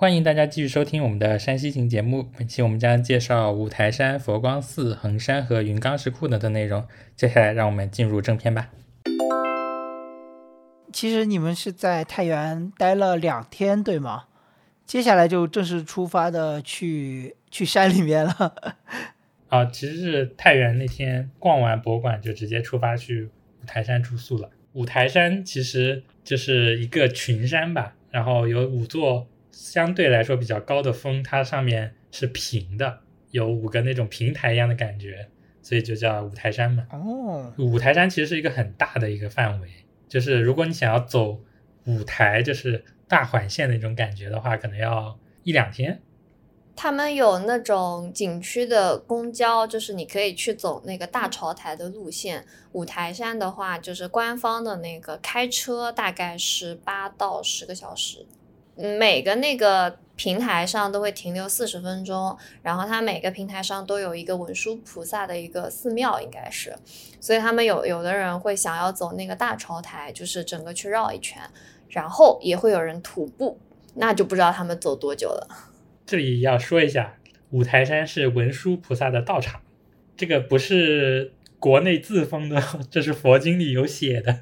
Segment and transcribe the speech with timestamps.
[0.00, 2.22] 欢迎大家继续收听我们的山西行节目。
[2.38, 6.88] 本期我们将介绍五台山、佛光寺、衡山和云冈石窟等的内容。
[7.14, 8.70] 接下来，让我们进入正片吧。
[10.90, 14.24] 其实你们是在太原待了两天，对吗？
[14.86, 18.54] 接下来就正式出发的去去山里面了。
[19.48, 23.24] 啊，其实是太原那天逛完博物馆就直接出发去
[23.62, 24.48] 五台山住宿了。
[24.72, 33.00] 五台山其实就是一个群山吧，然后有五座相对来说比较高的峰，它上面是平的，
[33.30, 35.28] 有五个那种平台一样的感觉，
[35.62, 36.86] 所以就叫五台山嘛。
[36.92, 39.68] 哦，五台山其实是一个很大的一个范围，
[40.08, 41.40] 就是如果你想要走
[41.86, 46.00] 五台，就是大环线那种感觉的话，可能要一两天。
[46.76, 52.46] 他们有那种景区的公交，就是你可以去走那个大潮台的路线。
[52.72, 58.24] 五台山的话，就是官方的那个开车大概是八到十个小时，
[58.98, 62.36] 每个那个平台上都会停留四十分钟。
[62.62, 66.74] 然后它每个平台上都有一个文殊菩萨的一个寺庙，应该是。
[67.20, 71.42] 所以他们有有的人会想要走那个大朝台，就是整个去绕一圈，
[71.88, 73.58] 然后也会有人徒步，
[73.96, 75.48] 那就不知道他们走多久了。
[76.06, 77.16] 这里要说一下，
[77.50, 79.60] 五台山是文殊菩萨的道场，
[80.16, 84.40] 这个不是国内自封的， 这是佛经里有写的，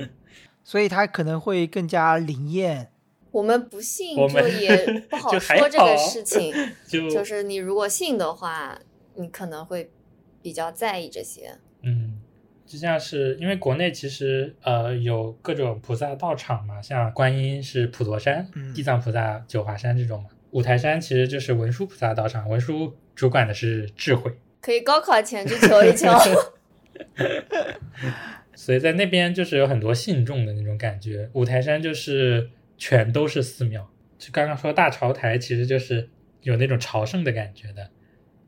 [0.62, 2.89] 所以它可能会更加灵验。
[3.30, 4.76] 我们不信，就也
[5.08, 6.52] 不好说这个事情。
[6.86, 8.78] 就就是你如果信的话，
[9.14, 9.90] 你可能会
[10.42, 11.52] 比较在意这些。
[11.82, 12.18] 嗯，
[12.66, 20.30] 就像是因为国内其实呃有各种菩萨道场嘛，像观音是普陀山，嗯地藏菩萨九华山这种嘛。
[20.50, 26.08] 五台山其实就是文殊菩萨道场，文殊主管的是智慧，可以高考前去求一求。
[28.54, 31.30] 所以在那边就是有很多信众的那种感觉。
[31.32, 36.08] 五台山就是全都是寺庙，就刚刚说大朝台，其实就是
[36.42, 37.90] 有那种朝圣的感觉的，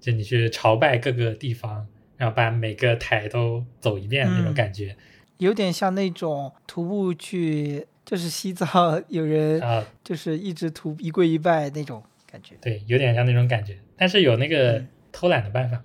[0.00, 4.96] 就你去朝拜各个地方，然后把每个台都走一遍那种嗯感觉。
[5.36, 12.56] 有点像那种徒步去，就是西藏有人啊、就是一直徒一跪一拜那种感觉。
[12.60, 14.88] 对，有点像那种感觉，但是有那个嗯。
[15.14, 15.84] 偷懒的办法嘛，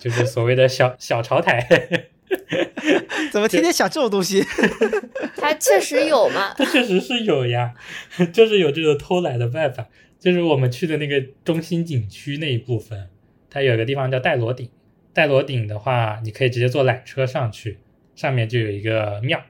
[0.00, 1.64] 就是所谓的小小朝台。
[3.32, 4.44] 怎么天天想这种东西？
[5.36, 6.54] 它确实有嘛？
[6.58, 7.74] 它确实是有呀，
[8.32, 9.88] 就是有这种偷懒的办法。
[10.18, 13.08] 就是我们去的那个中心景区那一部分，
[13.48, 14.68] 它有个地方叫戴罗顶。
[15.12, 17.78] 戴罗顶的话，你可以直接坐缆车上去，
[18.14, 19.42] 上面就有一个庙，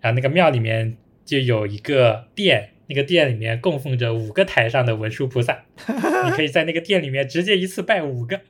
[0.00, 5.64] 然后那个庙里面就有一个殿，那个殿里面供奉着五个台上的文殊菩萨，
[6.24, 8.40] 你可以在那个殿里面直接一次拜五个。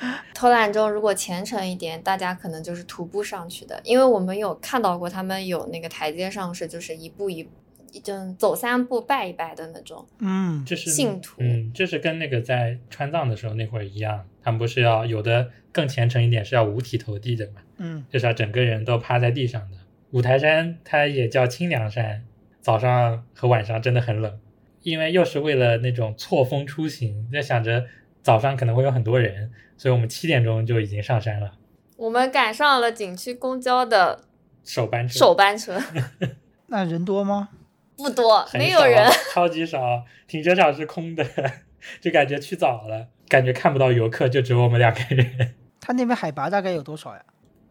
[0.34, 7.48] 偷懒中如果虔诚一点，大家可能就是徒步上去的，因为我们有看到过他们有那个台阶上是就是一步一
[7.92, 10.06] 一就走三步拜一拜的那种。
[10.20, 19.76] 嗯，就是信徒嗯，就是跟那个在川藏的时候那会儿一样，他们不是要有的更虔诚一点，是要五体投地的嘛，嗯，就是要整个人都趴在地上的。
[20.12, 22.24] 五台山它也叫清凉山，
[22.60, 24.38] 早上和晚上真的很冷，
[24.82, 27.86] 因为又是为了那种错峰出行，就想着
[28.22, 29.50] 早上可能会有很多人，
[29.80, 31.52] 所以我们七点钟就已经上山了，
[31.96, 34.24] 我们赶上了景区公交的
[34.62, 35.80] 首班车首班车，
[36.68, 37.48] 那人多吗？
[37.96, 39.10] 不多，没有人。
[39.32, 41.24] 超级少，停车场是空的，
[41.98, 45.54] 就感觉去早了，感觉看不到游客，就只有我们两个人。
[45.80, 47.24] 它那边海拔大概有多少呀？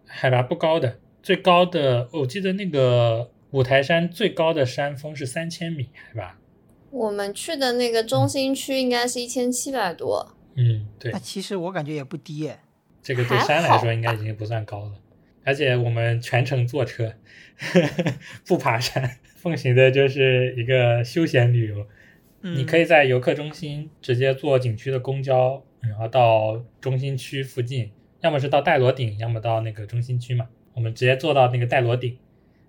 [0.08, 6.40] 海拔不高的，最高的我记得那个五台山最高的山峰是三千米海拔。
[6.90, 12.59] 我们去的那个中心区应该是一千七百多，嗯，对那，其实我感觉也不低耶。
[13.02, 14.92] 这个对山来说应该已经不算高了。
[15.46, 17.14] 而且我们全程坐车，
[18.46, 21.88] 不爬山，奉行的就是一个休闲旅游。
[22.41, 30.50] 嗯，你可以在游客中心直接坐景区的公交，然后到中心区附近，要么是到戴罗顶，要么到那个中心区嘛。
[30.73, 32.17] 我们直接坐到那个戴罗顶，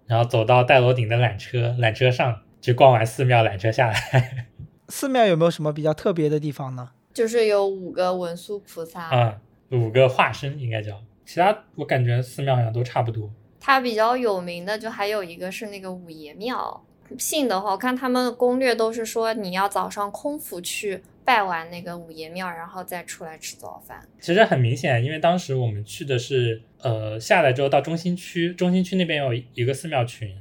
[0.07, 4.47] 然后走到戴罗顶的缆车，缆车上去逛完寺庙，缆车下来。
[4.89, 6.91] 寺庙有没有什么比较特别的地方呢？
[7.12, 9.03] 就是有五个文殊菩萨。
[9.03, 9.41] 啊，
[9.71, 13.31] 五个化身应该叫，其他我感觉寺庙好像都差不多。
[13.59, 16.85] 它比较有名的就还有一个是那个五爷庙。
[17.19, 24.01] 信的话，我看他们的攻略都是说你要早上空腹去拜完那个五爷庙，然后再出来吃早饭。
[24.21, 30.33] 其实很明显，因为当时我们去的是呃下来之后到中心区，中心区那边有一个寺庙群，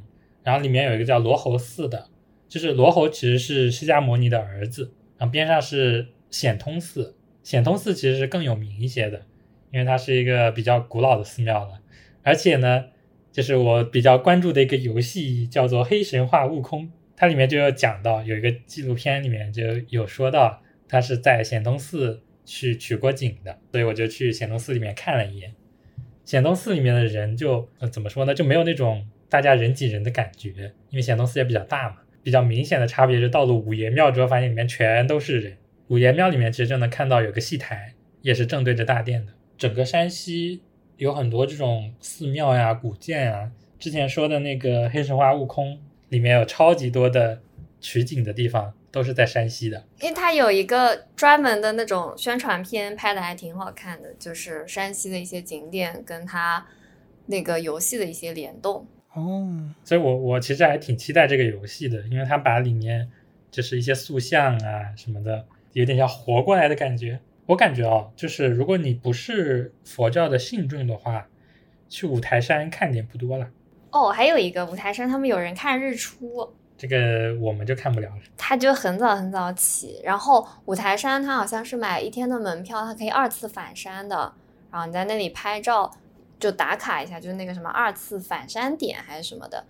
[0.43, 2.07] 然后里面有一个叫罗侯寺的，
[2.47, 9.25] 就是罗侯其实是释迦牟尼的儿子，然后边上是显通寺，显通寺其实是更有名一些的，
[9.71, 11.79] 因为它是一个比较古老的寺庙了，
[12.23, 12.85] 而且呢，
[13.31, 25.53] 就是我比较关注的一个游戏叫做《黑神话：悟空》它里面就有讲到，有一个纪录片里面就有说到，他是在显通寺去取过景的，所以我就去显通寺里面看了一眼。
[26.25, 31.97] 显通寺里面的人就、呃、怎么说呢，就没有那种大家人挤人的感觉，因为显通寺也比较大嘛。
[32.21, 35.57] 比较明显的差别是到了五爷庙之后，发现里面全都是人。
[35.89, 39.33] 五爷庙里面其实就能看到有个戏台，也是正对着大殿的。
[39.57, 40.61] 整个山西
[40.97, 47.41] 有很多这种寺庙呀、古建啊，之前说的那个黑神话悟空里面有超级多的
[47.81, 49.83] 取景的地方，都是在山西的。
[49.99, 56.65] 因为它有一个专门的那种宣传片，拍的还挺好看的，就是山西的一些景点跟它
[57.25, 58.87] 那个游戏的一些联动。
[59.13, 63.09] 哦，所以我我其实还挺期待这个游戏的，因为它把里面
[63.49, 67.19] 就是一些塑像啊什么的，有点像活过来的感觉。
[67.45, 71.27] 我感觉哦，就是如果你不是佛教的信众的话，
[71.89, 73.47] 去五台山看点不多了。
[73.89, 78.21] 哦，还有一个五台山，他们有人看日出，这个我们就看不了了。
[78.37, 84.31] 他就很早很早起，然后五台山他好像是买一天的门票，它可以二次返山的，
[84.69, 85.91] 然后你在那里拍照
[86.39, 89.65] 就打卡一下，就是那个什么二次返山点还是什么的，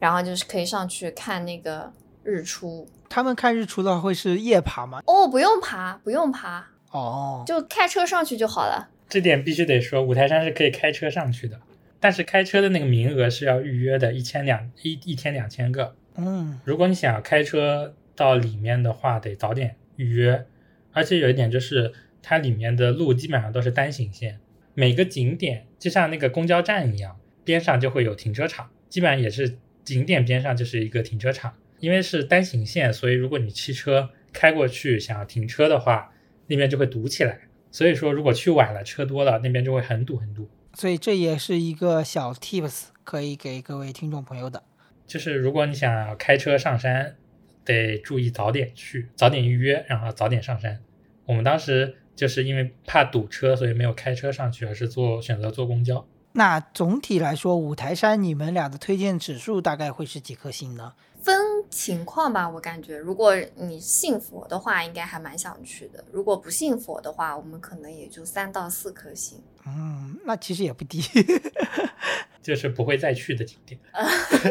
[0.00, 2.88] 然后就是可以上去看那个日出。
[3.08, 5.02] 他们看日出的话会是夜爬吗？
[5.06, 8.88] 哦，不用爬，不用爬，哦，就开车上去就好了。
[9.08, 11.60] 这点必须得说，五台山是可以开车上去的，
[11.98, 15.96] 但是开车的那个名额是要预约的，一千两一一天两千个。
[16.16, 20.46] 嗯，如果你想要开车到里面的话，得早点预约。
[20.92, 21.92] 而且有一点就是，
[22.22, 24.38] 它里面的路基本上都是单行线，
[24.74, 31.54] 每个景点就像那个公交站一样，边上就会有停车场，基本上也是景点边上就是一个停车场。
[31.80, 36.12] 因为是单行线，所以如果你汽车开过去想要停车的话，
[36.46, 37.40] 那边就会堵起来。
[37.72, 40.48] 所以说，如果去晚了，车多了，那边就会很堵很堵。
[40.74, 44.62] 所以这也是一个小 tips，可以给各位听众朋友的。
[45.06, 47.16] 就是如果你想要开车上山，
[47.64, 50.80] 得注意早点去，早点预约，然后早点上山。
[51.24, 56.06] 我们当时就是因为怕堵车，所以没有开车上去，而是坐选择坐公交。
[56.32, 60.92] 那总体来说，五台山你们俩的推荐指数大概会是几颗星呢？
[61.22, 61.36] 分
[61.68, 69.42] 情况吧，我感觉，如果你信佛的话，应该还蛮想去的；如果不信佛的话，我们可能也就三到四颗星。
[69.66, 71.02] 嗯，那其实也不低。
[72.42, 73.78] 就是不会再去的景点，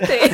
[0.06, 0.30] 对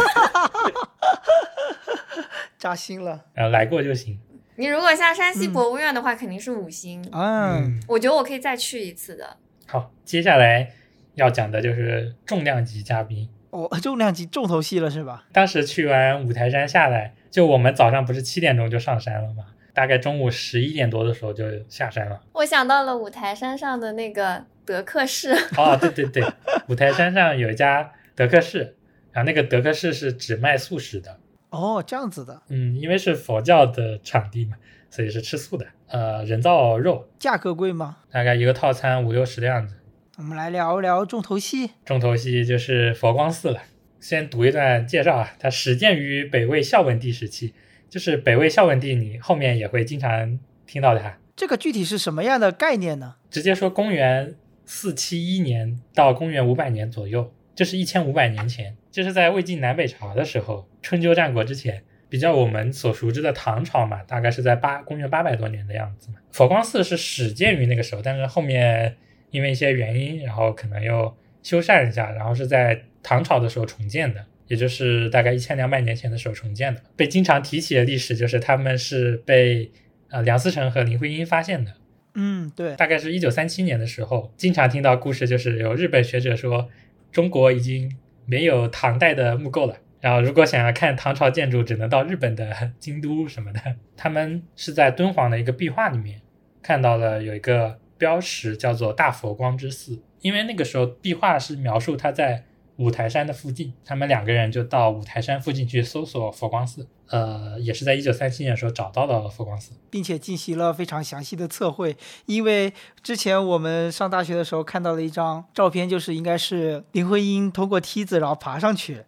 [2.59, 3.23] 扎心了。
[3.33, 4.19] 然后来过就行。
[4.57, 7.01] 你如果像山西博物院的话，肯定是五星。
[7.13, 9.37] 嗯，我觉得我可以再去一次的。
[9.67, 10.73] 好，接下来
[11.15, 13.27] 要讲的就是重量级嘉宾。
[13.49, 15.25] 哦、 重量级重头戏了是吧？
[15.31, 19.45] 当时去完五台山下来，就我们早上不是七点钟就上山了吗？
[19.73, 22.21] 大概中午十一点多的时候就下山了。
[22.33, 26.23] 我想到了五台山上的那个德克士，哦，对对对，
[26.69, 28.75] 五台山上有一家德克士，
[29.11, 31.17] 然后那个德克士是只卖素食的。
[31.49, 34.55] 哦，这样子的，嗯，因为是佛教的场地嘛，
[34.89, 35.65] 所以是吃素的。
[35.87, 37.97] 呃，人造肉价格贵吗？
[38.11, 39.75] 大概一个套餐五六十的样子。
[40.17, 41.71] 我们来聊一聊重头戏。
[41.83, 43.61] 重头戏就是佛光寺了。
[43.99, 47.53] 先读一段介绍啊，它始建于北魏孝文帝时期，
[47.89, 51.17] 就是北魏孝文帝，你后面也会经常听到它。
[51.35, 53.15] 这个具体是什么样的概念呢？
[53.29, 66.19] 直接说公元四七一年到公元五百年左右，就是一千五百年前，就是在魏晋南北朝的时候，春秋战国之前，比较我们所熟知的唐朝嘛，大概是在八公元八百多年的样子嘛。
[66.31, 68.95] 佛光寺是始建于那个时候，但是后面
[69.31, 76.81] 因为一些原因，然后可能又修缮一下，然后是在唐朝的时候重建的，也就是大概一千两百年前的时候重建的。
[76.95, 79.71] 被经常提起的历史就是他们是被
[80.09, 81.73] 呃梁思成和林徽因发现的。
[82.15, 86.69] 嗯，对，大概是一九三七年的时候，经常听到故事，就是有日本学者说，
[87.11, 87.91] 中国已经
[88.25, 89.77] 没有唐代的木构了。
[89.99, 93.59] 然后，如果想要看唐朝建筑，只能到日本的京都什么的。
[93.97, 96.21] 他们是在敦煌的一个壁画里面
[96.61, 99.99] 看到了有一个标识，叫做大佛光之寺。
[100.21, 102.45] 因为那个时候壁画是描述他在
[102.75, 106.87] 五台山的附近，他们两个人就到五台山附近去搜索佛光寺。
[107.07, 109.71] 呃，也是在一九三七年的时候找到了佛光寺。
[109.89, 111.97] 并且进行了非常详细的测绘。
[112.27, 119.03] 因为之前我们上大学的时候看到了一张照片，就是应该是林徽因通过梯子然后爬上去，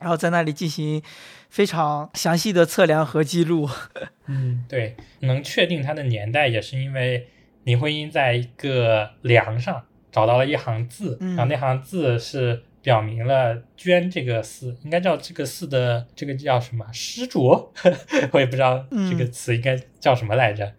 [0.00, 1.02] 然后在那里进行
[1.48, 3.68] 非常详细的测量和记录。
[4.26, 7.28] 嗯，对，能确定它的年代，也是因为
[7.70, 17.70] 林徽因在一个梁上找到了一行字，嗯然后那行字是表明了捐这个寺，应该叫这个寺的这个叫什么施主，
[18.32, 20.72] 我也不知道这个嗯词应该叫什么来着。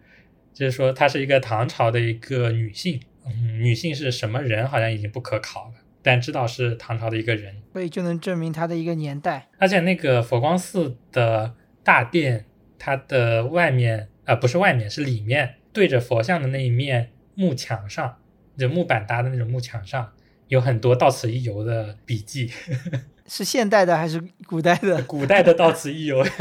[0.52, 5.74] 就是说她是一个唐朝的一个女性，嗯，女性是什么人好像已经不可考了。
[6.02, 7.54] 但知道是唐朝的一个人。
[7.72, 9.48] 所以就能证明它的一个年代。
[9.58, 12.44] 而且那个佛光寺的大殿，
[12.78, 18.18] 它的外面啊、呃不是外面，是里面对着佛像的那一面木墙上，
[18.58, 20.12] 就木板搭的那种木墙上，
[20.48, 22.50] 有很多到此一游的笔记，
[23.26, 25.02] 是现代的还是古代的？
[25.04, 26.24] 古代的到此一游。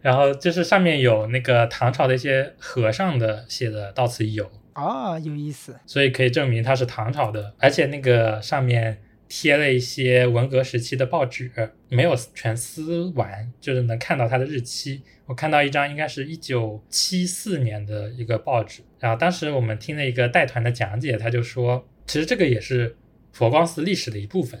[0.00, 5.74] 然后就是上面有那个唐朝的一些和尚的写的到此一游，啊，有意思。
[5.84, 11.50] 所以可以证明它是唐朝的，而且那个上面贴了一些文革时期的报纸，
[11.88, 15.02] 没有全撕完，就是能看到它的日期。
[15.26, 22.96] 我看到一张应该是一九七四年的一个报纸，然后当时我们听了一个带团的讲解，他就说，其实这个也是
[23.32, 24.60] 佛光寺历史的一部分。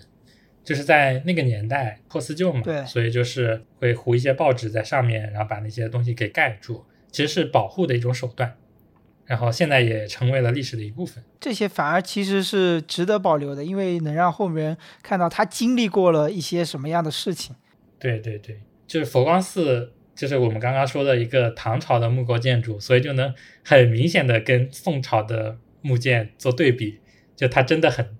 [0.64, 8.56] 就是在那个年代破四旧嘛，对所以就是会糊一些报纸在上面，然后把那些东西给盖住，其实是保护的一种手段。
[9.26, 11.22] 然后现在也成为了历史的一部分。
[11.40, 17.54] 这些反而其实是值得保留的，因为能让后面人看到他经历过了一些什么样的事情。
[17.98, 27.00] 对对对，就是佛光寺，就是我们刚刚说的一个唐朝的木构建筑，所以就能很明显的跟宋朝的木建做对比，
[27.34, 28.16] 就它真的很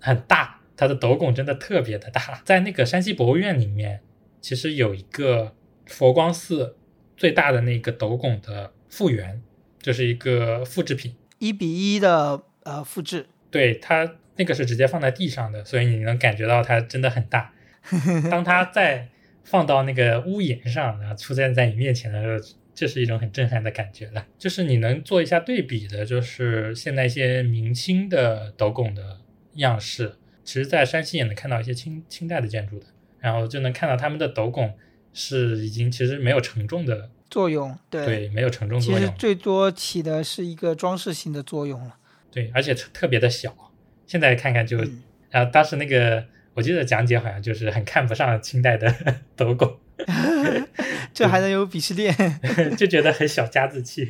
[0.00, 2.42] 很大，它的斗拱真的特别的大。
[2.44, 4.00] 在那个山西博物院里面，
[4.40, 5.54] 其实有一个
[5.86, 6.76] 佛光寺
[7.16, 9.40] 最大的那个斗拱的复原，
[9.82, 11.14] 就是一个复制品。
[11.38, 17.52] 一比一的呃复制，对它那个是直接放在地上的，所以你能感觉到它真的很大。
[18.30, 19.08] 当它再
[19.42, 24.24] 放到那个屋檐上，然后出现在你面前的时候，这是一种很震撼的感觉了。
[24.38, 29.18] 就是你能做一下对比的，就是现在一些明清的斗拱的
[29.54, 32.86] 样式，其实在山西也能看到一些清清代的建筑的，
[33.18, 34.72] 然后就能看到他们的斗拱
[35.12, 41.96] 是已经其实没有承重的，作用对，对，没有承重其实作用，最多起的是一个装饰性的作用了。
[42.30, 43.72] 对，而且特特别的小。
[44.06, 46.22] 现在看看就，嗯然后当时那个
[46.52, 48.94] 我记得讲解好像就是很看不上清代的
[49.34, 49.78] 斗拱，
[51.14, 52.14] 这还能有鄙视链？
[52.76, 54.06] 就觉得很小家子气，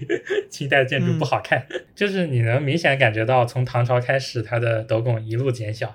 [0.51, 1.65] 清代建筑不好看。
[1.95, 5.95] 就是你能明显感觉到从唐朝开始，它的斗拱一路减小，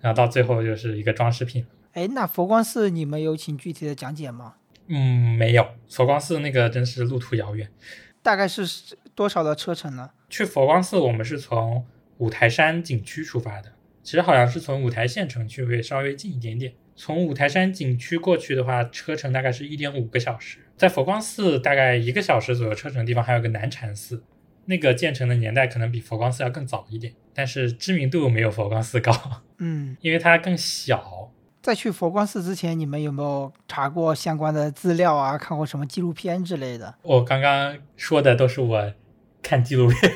[0.00, 1.64] 然后到最后就是一个装饰品。
[1.92, 4.54] 哎，那佛光寺你们有请具体的讲解吗？
[4.88, 7.70] 嗯，没有，佛光寺那个真是路途遥远。
[8.22, 10.10] 大概是多少的车程呢？
[10.28, 11.86] 去佛光寺，我们是从
[12.18, 16.72] 五台山景区出发的，其实好像是从五台县城区会稍微近一点点。
[16.96, 20.58] 从五台山景区过去的话，车程大概是一点五个小时。
[20.76, 24.24] 在佛光寺大概一个小时左右车程的地方，还有个南禅寺，
[24.64, 29.12] 那个建成的年代可能比佛光寺要更早一点，但是知名度没有佛光寺高，
[29.58, 31.32] 嗯，因为它更小。
[31.68, 35.36] 在去佛光寺之前，你们有没有查过相关的资料啊？
[35.36, 36.94] 看过什么纪录片之类的？
[37.02, 38.90] 我刚刚说的都是我
[39.42, 40.12] 看纪录片，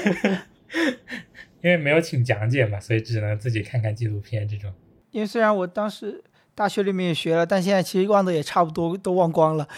[1.60, 4.72] 因为没有请讲解嘛，所以只能自己看看纪录片这种。
[5.10, 6.24] 因为虽然我当时
[6.54, 9.68] 大学里面也学了，但现在其实忘的也差不多，都忘光了。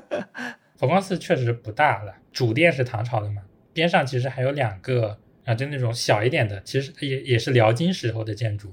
[0.76, 3.40] 佛光寺确实不大了，主殿是唐朝的嘛，
[3.72, 8.70] 边上其实还有两个啊，就那种小一点的，其实也也是辽金时候的建筑。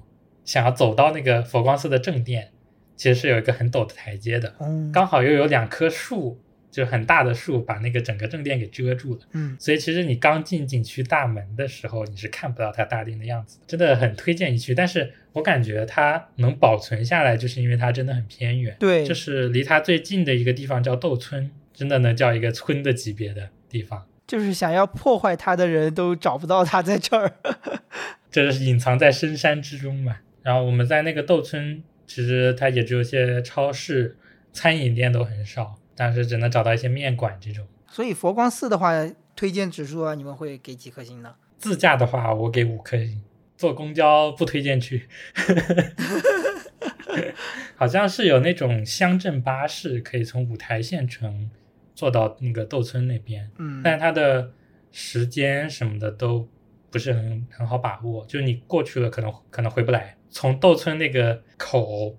[0.49, 2.49] 想要走到那个佛光寺的正殿，
[2.95, 6.41] 其实是有一个很陡的台阶的，嗯，刚好又有两棵树，
[6.71, 9.19] 就是很大的树把那个整个正殿给遮住了。
[9.33, 14.73] 嗯，所以其实你刚进景区大门的时候，你是看不到它大殿的样子的，真的很推荐你去。
[14.73, 18.75] 但是我感觉它能保存下来，就是因为它真的很偏远。
[18.79, 24.03] 对，就是离它最近的一个地方叫窦村，真的能叫一个村的级别的地方。
[24.25, 27.31] 就是想要破坏它的人都找不到它在这儿。
[28.31, 30.17] 这是隐藏在深山之中嘛。
[30.41, 34.17] 然后我们在那个窦村，其实它也只有些超市、
[34.51, 37.65] 餐饮店都很少，但是只能找到一些面馆这种。
[37.87, 38.93] 所以佛光寺的话，
[39.35, 41.35] 推荐指数啊，你们会给几颗星呢？
[41.57, 43.21] 自驾的话，我给五颗星；
[43.57, 45.07] 坐公交不推荐去。
[47.75, 51.49] 好像是有那种乡镇巴士，可以从五台县城
[51.95, 54.51] 坐到那个窦村那边，嗯，但它的
[54.91, 56.47] 时间什么的都
[56.91, 60.15] 不是很很好把握，就是你过去了可能可能回不来。
[60.29, 62.15] 从窦村那个口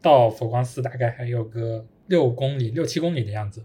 [0.00, 3.64] 到佛光寺大概还有个六公里、六七公里的样子。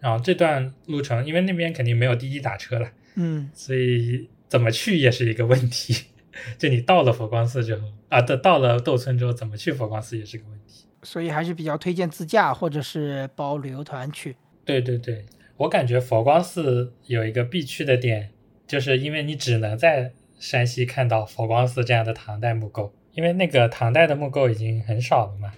[0.00, 5.94] 然后这段路程，因为那边肯定没有滴滴打车了，嗯，所以怎么去也是一个问题。
[6.58, 10.84] 就你到了佛光寺之后啊，到到了窦村之后，怎么去佛光寺也是个问题。
[11.02, 14.36] 所以还是比较推荐自驾或者是包旅游团去。
[14.66, 15.24] 对对对，
[15.56, 18.30] 我感觉佛光寺有一个必去的点，
[18.66, 25.52] 就是因为你只能在山西看到佛光寺这样的唐代木构，因为那个唐代的木构已经很少了嘛。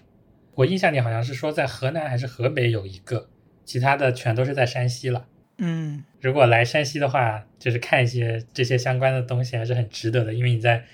[0.55, 3.29] 我印象里好像是说在河南还是河北有一个，
[3.65, 5.27] 其他的全都是在山西了。
[5.59, 10.85] 嗯，如果来山西的话，就是看一些这些相关的东西还是很值得的，因为你在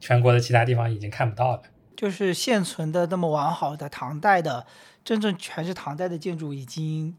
[0.00, 1.62] 全国的其他地方已经看不到了。
[1.96, 4.66] 就是现存的那么完好的唐代的，
[5.04, 7.16] 真正全是唐代的建筑已经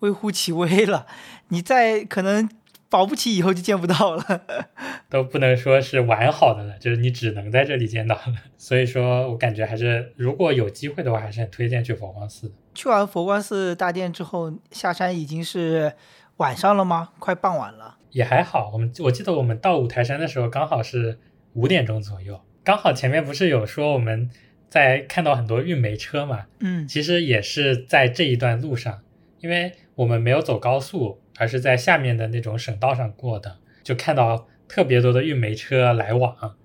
[0.00, 1.06] 微乎其微了，
[1.48, 2.48] 你在可能
[2.90, 4.42] 保不齐以后就见不到了。
[5.08, 8.22] 都不能说是完好的了，就是你只能在这里见到了。
[8.58, 12.52] 所以说我感觉还是，如果有机会的话，还是很推荐去佛光寺。
[12.74, 15.94] 去完佛光寺大殿之后，下山已经是
[16.36, 17.10] 晚上了吗？
[17.18, 17.96] 快傍晚了。
[18.10, 21.20] 也还好，我们我记得我们到五台山的时候，刚好是
[21.54, 24.28] 五点钟左右，刚好前面不是有说我们
[24.68, 29.00] 在看到很多运煤车嘛，嗯其实也是在这一段路上，
[29.40, 36.56] 因为我们没有走高速，而是在下面的那种省道上过的，就看到特别多的运煤车来往，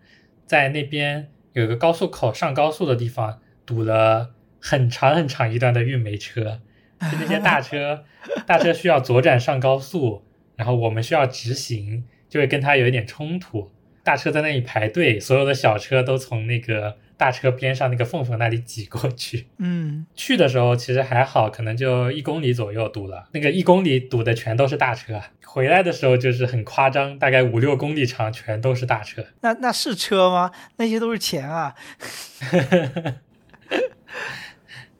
[0.45, 6.59] 在那边有一个高速口上高速的地方堵了很长很长一段的运煤车，
[6.99, 8.03] 就那些大车，
[8.45, 10.25] 大车需要左转上高速，
[10.57, 13.71] 然后我们需要直行，就会跟它有一点冲突。
[14.03, 19.47] 大车在那里排队，所有的小车都从那个大车边上那个缝缝那里挤过去。
[19.57, 25.21] 嗯，去的时候其实还好，可能就一公里左右堵了，那个一公里堵的全都是大车。
[25.45, 29.25] 回来的时候就是很夸张，大概五六公里长，全都是大车。
[29.41, 30.51] 那那是车吗？
[30.75, 31.75] 那些都是钱啊。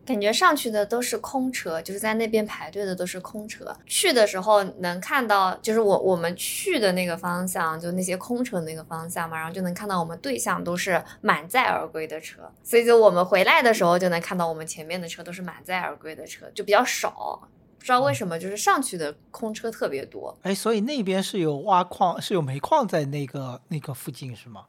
[0.06, 3.76] 感觉上去的都是空车，就是在那边排队的都是空车。
[3.86, 17.50] 去的时候能看到，就是我我们去的那个方向，就那些空车那个方向嘛，然后就能看到我们对向都是满载而归的车，所以就我们回来的时候就能看到我们前面的车都是满载而归的车，就比较少。
[17.78, 20.36] 不知道为什么，就是上去的空车特别多。
[20.42, 24.66] 哎，所以那边是有挖矿，是有煤矿在那个那个附近是吗？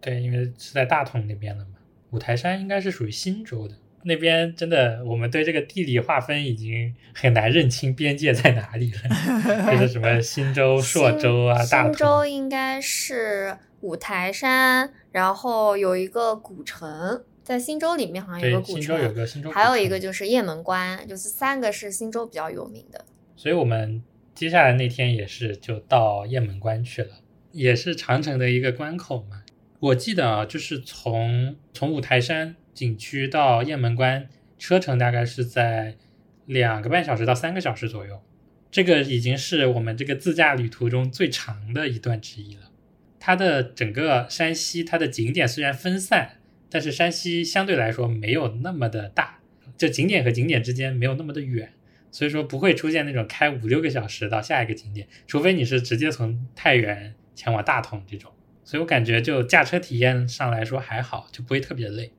[0.00, 1.72] 对，因为是在大同那边的嘛。
[2.10, 8.98] 五台山应该是属于忻州的那边，真的我们对这个地理划分已经很难认清边界在哪里了。
[9.72, 12.24] 就是什么忻州、朔州啊、大新州。
[12.24, 23.04] 应该是五台山，然后有一个古城，在忻州里面好像有对，个古忻州有城，个忻州还有一个就是雁门关，就是三个是忻州比较有名的。
[23.36, 24.02] 所以我们
[24.34, 27.10] 接下来那天也是就到雁门关去了，
[27.52, 29.42] 也是长城的一个关口嘛。
[29.80, 34.26] 我记得啊，就是从从五台山景区到雁门关，
[34.58, 35.98] 车程大概是在
[36.46, 38.22] 两个半小时到三个小时左右。
[38.70, 42.70] 这个已经是我们这个自驾旅途中最长的一段之一了。
[43.18, 46.38] 它的整个山西，它的景点虽然分散，
[46.70, 49.40] 但是山西相对来说没有那么的大，
[49.76, 51.74] 就景点和景点之间没有那么的远。
[52.10, 58.32] 所以说不会出现那种开五六个小时到下一个景点，除非你是直接从太原前往大同这种。
[58.64, 62.12] 所以我感觉就驾车体验上来说还好，就不会特别累。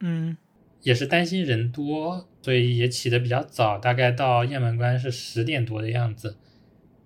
[0.00, 0.36] 嗯，
[0.82, 6.36] 也是担心人多，所以也起得比较早，大概到雁门关是十点多的样子。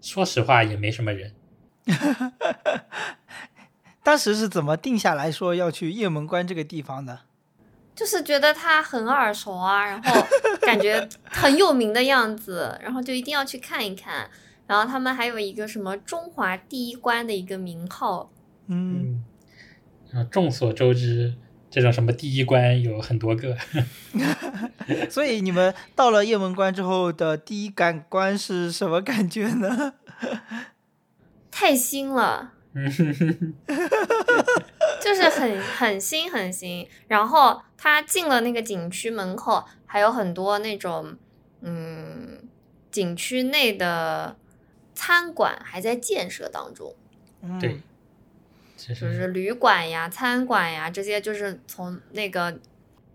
[0.01, 1.35] 说实话也没什么人，
[4.03, 7.21] 当时是怎么定下来说要去雁门关这个地方的？
[7.95, 10.27] 就是觉得它很耳熟啊，然后
[10.63, 14.31] 感觉很有名的样子， 然后就一定要去看一看。
[14.67, 18.31] 然后他们还有一个什么中华第一关的一个名号，
[18.69, 19.25] 嗯，嗯，
[20.13, 21.35] 然后众所周知，
[21.71, 23.57] 这种什么第一关有很多个，
[25.09, 29.95] 所以你们到了雁门关之后的第一感官是什么感觉呢？
[31.51, 33.55] 太新了，嗯，
[35.01, 36.89] 就是很很新很新。
[37.07, 41.17] 然后他进了那个景区门口，还有很多那种
[41.61, 42.49] 嗯
[42.91, 44.37] 景区内的
[44.95, 46.95] 餐馆还在建设当中。
[47.43, 47.81] 嗯对，
[48.89, 52.59] 就是旅馆呀、餐馆呀这些，就是从那个，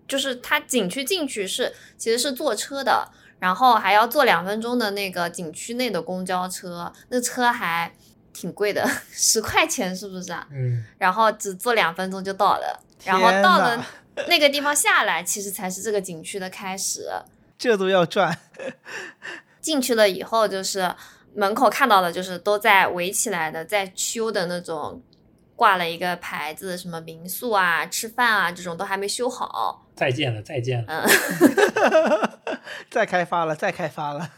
[0.08, 7.92] 就是它景区进去是其实是坐车的，然后还要坐两分钟的那个景区内的公交车，那车还
[8.34, 10.48] 挺贵的，十块钱是不是啊？
[10.52, 13.86] 嗯，然后只坐两分钟就到了，然后到了
[14.28, 17.10] 那个地方下来，其实才是这个景区的开始。
[17.58, 18.38] 这都要赚。
[19.62, 20.94] 进去了以后，就是
[21.34, 25.02] 门口看到的，就是都在围起来的，在修的那种，
[25.56, 29.88] 挂了一个牌子，什么民宿啊、吃饭啊这种都还没修好。
[29.96, 32.30] 再见了，再见了，嗯，
[32.92, 34.30] 再开发了，再开发了，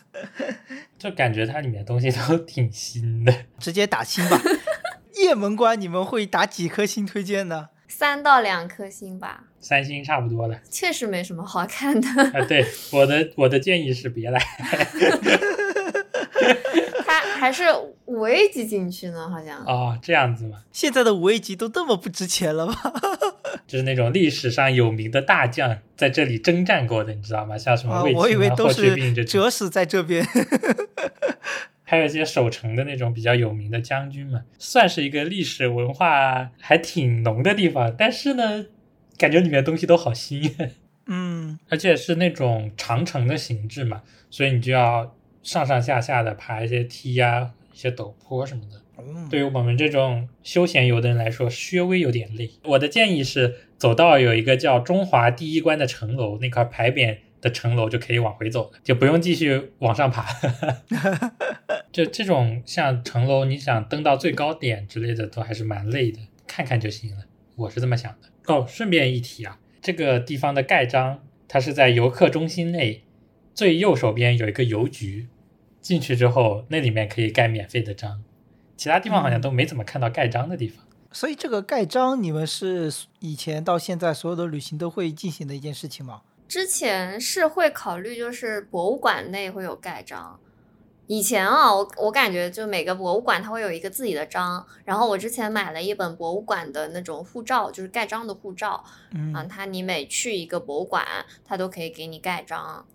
[1.00, 3.34] 就感觉它里面东西都挺新的。
[3.60, 4.40] 直接打星吧。
[5.24, 7.70] 雁门关你们会打几颗星推荐呢？
[7.88, 12.08] 三到两颗星吧，三星差不多了确实没什么好看的。
[12.08, 12.46] 啊！
[12.46, 14.40] 对，我的我的建议是别来。
[17.06, 17.64] 它还是
[18.06, 19.64] 五 A 级景区呢，好像。
[19.66, 22.76] 哦，这样子嘛，现在的五 A 级都这么不值钱了吗？
[23.68, 27.58] 就是那种历史上有名的大将在这里征战过的，你知道吗？
[27.58, 29.42] 像什么啊，卫青啊、我以为都霍去病这是种。
[29.44, 30.26] 折死在这边。
[31.90, 37.96] 还有一些守城的那种比较有名的将军嘛，算是一个历史文化还挺浓的地方。
[37.98, 38.66] 但是呢，
[39.18, 40.54] 感觉里面东西都好新，
[41.06, 48.82] 嗯而且是那种长城的形制嘛，所以你就要上上下下的爬一些梯呀、一些陡坡什么的。
[48.96, 52.50] 哦，对于我们这种休闲游的人来说，稍微有点累。
[52.64, 60.26] 我的建议是，走到有一个叫中华第一关的城楼那块牌匾的城楼就可以往回走了，就不用继续往上爬。
[61.94, 67.26] 就这种像城楼，你想登到最高点之类的，都还是蛮累的，看看就行了。
[67.56, 68.54] 我是这么想的。
[68.54, 73.04] 哦，顺便一提啊，这个地方的盖章，它是在游客中心内
[73.58, 75.28] 最右手边有一个邮局，
[75.82, 78.24] 进去之后，那里面可以盖免费的章。
[78.76, 80.86] 其他地方好像都没怎么看到盖章的地方。
[81.12, 86.22] 所以这个盖章，你们是以前到现在所有的旅行都会进行的一件事情吗？
[86.48, 90.40] 之前是会考虑，就是博物馆内会有盖章。
[91.08, 101.04] 以前啊，我我感觉就每个博物馆它会有一个自己的章，然后我之前买了一本博物馆的那种护照，就是盖章的护照嗯啊，它你每去一个博物馆，
[101.44, 102.86] 它都可以给你盖章。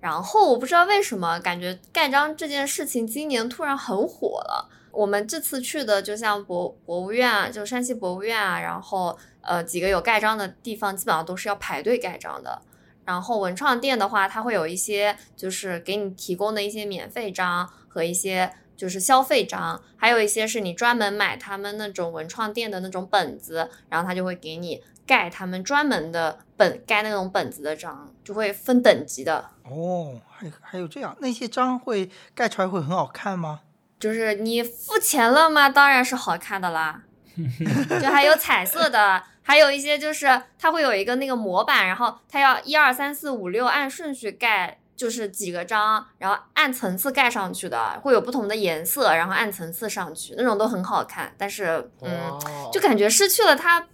[0.00, 4.68] 然后我不知道为什么，感觉盖章这件事情今年突然很火了。
[4.90, 12.60] 我们这次去的，就像博博物院啊，就山西博物院啊，然后呃几个有盖章的地方，基本上都是要排队盖章的。
[13.04, 29.50] 然后文创店的话，它会有一些就是给你提供的一些免费章和一些就是消费章，还有一些是你专门买他们那种文创店的那种本子，然后他就会给你盖他们专门的本盖那种本子的章，就会分等级的。
[29.64, 33.60] 哦，还还有这样，那些章会盖出来会很好看吗？
[34.00, 35.68] 就是你付钱了吗？
[35.68, 37.02] 当然是好看的啦，
[38.00, 51.34] 就还有彩色的，还有一些就是它会有一个那个模板，然后它要一二三四五六按顺序盖，就是几个章，然后按层次盖上去的，会有不同的颜色，然后按层次上去，那种都很好看。
[51.38, 52.38] 但是，嗯，
[52.70, 53.88] 就感觉失去了它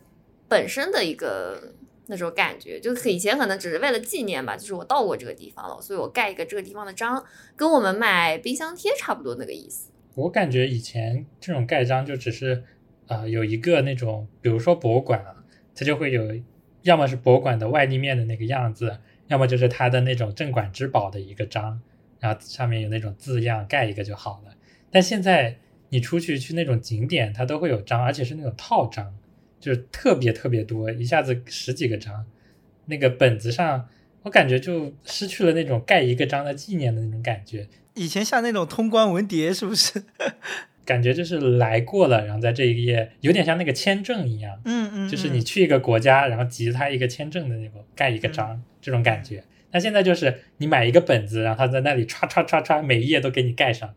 [0.49, 1.75] 本身的一个
[2.07, 9.93] 那种感觉，就以前可能只是为了纪念吧，就是我到过这个地方了，所以我盖一个这个地方的章，跟我们买冰箱贴差不多那个意思。
[10.17, 12.65] 我感觉以前这种盖章就只是，
[13.07, 15.37] 呃，有一个那种，比如说博物馆啊，
[15.73, 16.25] 它就会有，
[16.83, 21.81] 要么是博物馆的外立面的那个样子，要么就是它的那种镇馆之宝的一个章，
[22.21, 24.55] 然后上面有那种字样，盖一个就好了。
[24.91, 25.59] 但现在
[25.89, 29.15] 你出去去那种景点，它都会有章，而且是那种套章，
[29.61, 32.25] 就是特别特别多，一下子十几个章，
[32.87, 33.89] 那个本子上，
[34.23, 37.69] 我感觉就失去了那种盖一个章的纪念的那种感觉。
[37.95, 40.05] 以前像那种通关文牒，是不是？
[40.87, 49.45] 感觉就是来过了，然后在这一页有点像那个签证一样，嗯嗯，就是嗯你去一个国家，然后集他一个签证的那个盖一个章、这种感觉。
[49.73, 53.93] 那现在就是你买一个本子，然后他在那里唰唰唰唰，每一页都给你盖上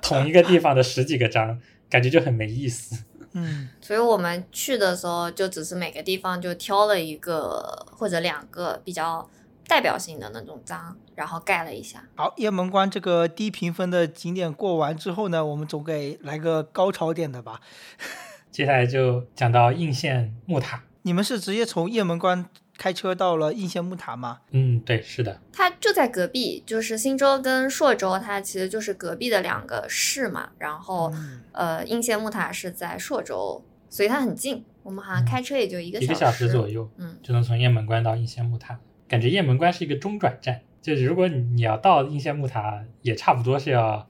[0.00, 3.04] 同一个地方的十几个章，感觉就很没意思。
[3.34, 9.28] 嗯所以我们去的时候，就只是每个地方就挑了一个或者两个比较
[9.66, 12.00] 代表性的那种章，然后盖了一下。
[12.14, 17.60] 好，雁门关这个低评分的景点过完之后呢，我们总给来个高潮点的吧。
[18.52, 20.84] 接下来就讲到应县木塔。
[21.02, 24.38] 你们是直接从雁门关开车到了应县木塔吗？
[24.52, 30.50] 嗯，对，是的，它就在隔壁，就是新州跟朔州，它其实就是隔壁的两个市嘛。
[30.58, 34.64] 然后，嗯呃，应县木塔是在朔州，所以它很近。
[34.84, 38.78] 我们好像开车也就一个小一个小时左右，嗯，就能从雁门关到应县木塔。
[39.08, 44.08] 感觉雁门关是一个中转站，就是如果你要到应县木塔，也差不多是要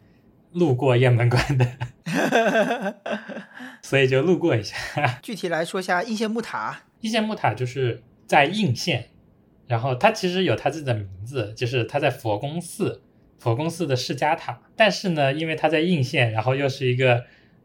[0.52, 1.66] 路过雁门关的，
[3.82, 4.76] 所以就路过一下。
[5.22, 6.82] 具体来说一下应县木塔。
[7.00, 9.10] 应县木塔就是在应县，
[9.66, 13.02] 然后它其实有它自己的名字，就是它在佛宫寺，
[13.38, 14.60] 佛宫寺的释迦塔。
[14.74, 17.24] 但是呢，因为它在应县，然后又是一个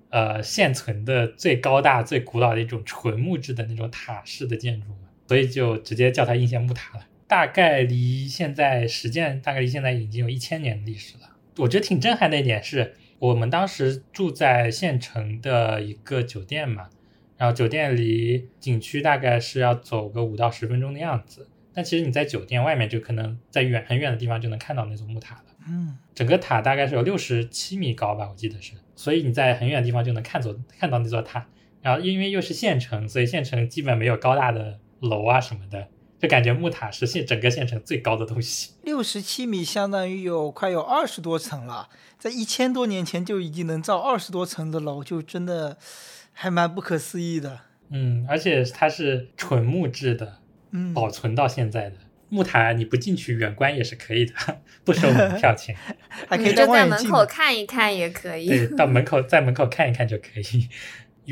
[0.09, 7.05] 呃现存的最高大、最古老的一种纯木质的那种塔式的建筑嘛，所以就直接叫它应县木塔了。
[7.33, 11.35] 大概离现在实践大概离现在已经有一千年的历史了。
[11.57, 16.89] 我觉得挺震撼的一点是，我们当时住在县城的一个酒店嘛，
[17.35, 21.49] 然后酒店离景区大概是要走个五到十分钟的样子。
[21.73, 25.45] 但其实你在酒店外面就可能在远很远的地方就能看到那座木塔了。
[25.67, 31.47] 嗯，整个塔大概是有六十七米高吧，我记得是，所以你在很远的地方就能看走看到那座塔。
[31.81, 35.87] 然后因为又是县城，所以县城基本没有高大的楼啊什么的，
[36.23, 38.71] 就感觉木塔是县整个县城最高的东西。
[38.83, 45.77] 六十七米相当于有快有二十多层了，在一千多年前就已经能造二十多层的楼，就真的
[46.31, 47.59] 还蛮不可思议的。
[47.89, 50.37] 嗯，而且它是纯木质的，
[50.71, 51.97] 嗯，保存到现在的。
[52.29, 54.33] 木塔你不进去远观也是可以的，
[54.85, 55.75] 不收门 票钱。
[56.29, 58.47] 还可以你就在门口看一看也可以。
[58.47, 60.69] 对，到门口在门口看一看就可以。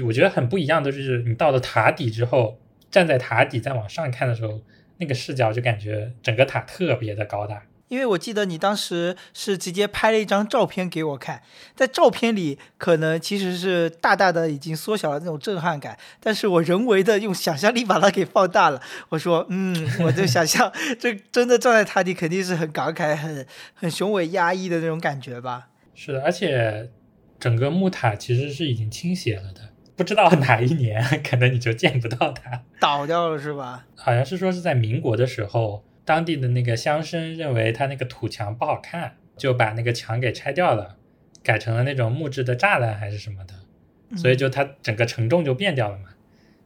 [0.03, 2.59] 我觉得很不一样的就是，你到了塔底之后，
[2.91, 4.61] 站在塔底再往上看的时候，
[5.01, 7.63] 那个视角就感觉整个塔特别的高大。
[7.89, 11.41] 因为我记得你当时是直接拍了一张照片给我看，
[11.75, 18.81] 在照片里可能其实是大大的已经缩小了那种震撼感，但是我人为的用想象力把它给放大了。
[19.09, 25.67] 我说，嗯，我就想象这真的站在塔底肯定是很感慨、很很雄伟压抑的那种感觉吧。
[25.93, 26.89] 是的，而且
[27.37, 29.70] 整个木塔其实是已经倾斜了的，
[30.01, 32.63] 不知道哪一年 可能你就见不到它。
[32.79, 33.85] 倒掉了是吧？
[33.95, 40.97] 好像是说是在民国的时候，当地的那个乡绅认为它那个土墙不好看，就把那个墙给拆掉了，
[41.43, 46.05] 改成了那种木质的栅栏还是什么的，所以就它整个承重就变掉了嘛，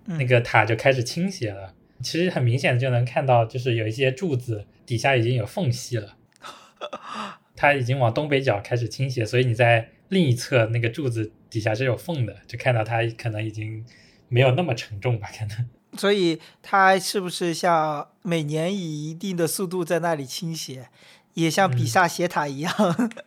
[0.05, 1.73] 嗯那个塔就开始倾斜了。
[2.01, 6.15] 其实很明显的就能看到，就是有一些柱子底下已经有缝隙了，
[7.55, 13.83] 它已经往东北角开始倾斜，所以你在另一侧那个柱子底下是有缝的，就看到它可能已经
[14.27, 15.69] 没有那么沉重吧，可能。
[15.97, 20.89] 所以它是不是像每年以一定的速度在那里倾斜，
[21.35, 22.73] 也像比嗯萨斜塔一样？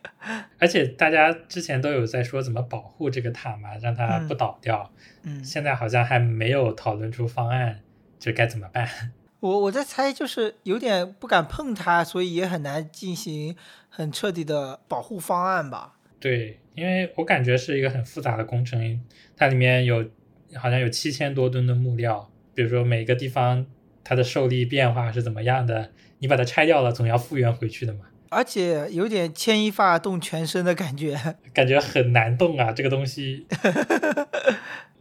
[0.59, 4.91] 而且大家之前都有在说怎么保护这个塔嘛，让它不倒掉。
[5.23, 7.79] 嗯，现在好像还没有讨论出方案，
[8.19, 8.87] 就该怎么办。
[9.39, 13.55] 我我在猜，就是有点不敢碰它，所以也很难进行
[13.87, 15.93] 很彻底的保护方案吧。
[16.19, 19.01] 对，因为我感觉是一个很复杂的工程，
[19.37, 20.05] 它里面有
[20.55, 23.65] 好像有七千多吨的木料，比如说每个地方
[24.03, 31.37] 它的受力变化是怎么样的，你把它拆掉了，总要复原回去的嘛，而且有点牵一发动全身的感觉。
[31.53, 33.47] 感觉很难动啊，这个东西。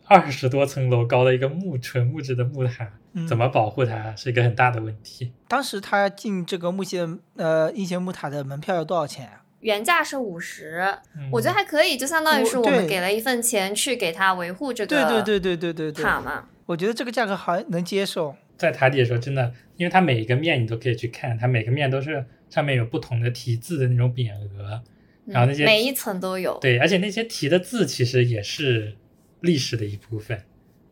[0.08, 5.32] 二十多层楼高的一个木纯木质的木塔，嗯怎么保护它是一个很大的问题。
[5.46, 9.42] 当时他进这个木线呃应县木塔的门票要多少钱啊？
[9.60, 10.84] 原价是五十，
[11.16, 16.48] 嗯我觉得还可以，就相当于是我我们给了一份钱去给他维护这个对对对对对对，塔嘛。
[16.66, 18.36] 我觉得这个价格好像能接受。
[18.56, 24.82] 在塔底的时候，真的，因为它每一个面你都可以去看，它每个面都是上面有不同的题字的那种匾额，
[25.26, 26.58] 然后那些嗯每一层都有。
[26.60, 28.96] 对，而且那些题的字其实也是
[29.40, 30.38] 历史的一部分，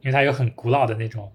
[0.00, 1.32] 因为它有很古老的那种，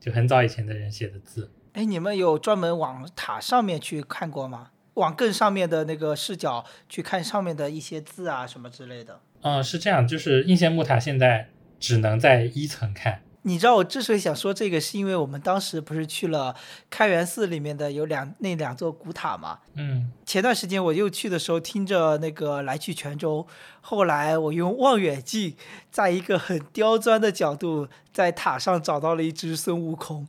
[0.00, 1.50] 就很早以前的人写的字。
[1.72, 4.70] 哎，你们有专门往塔上面去看过吗？
[4.94, 9.20] 往更上面的那个视角去看上面的一些字啊什么之类的。
[9.40, 11.50] 嗯，是这样，就是应县木塔现在
[11.80, 13.22] 只能在一层看。
[13.46, 16.56] 你知道我之所以想说这个，是因为我们当时不是去了
[16.88, 19.58] 开元寺里面的有两那两座古塔嘛？
[19.74, 23.46] 嗯，前段时间我又去的时候，听着那个来去泉州，
[23.82, 25.56] 后来我用望远镜，
[25.90, 30.26] 在一个很刁钻的角度，在塔上找到了一只孙悟空。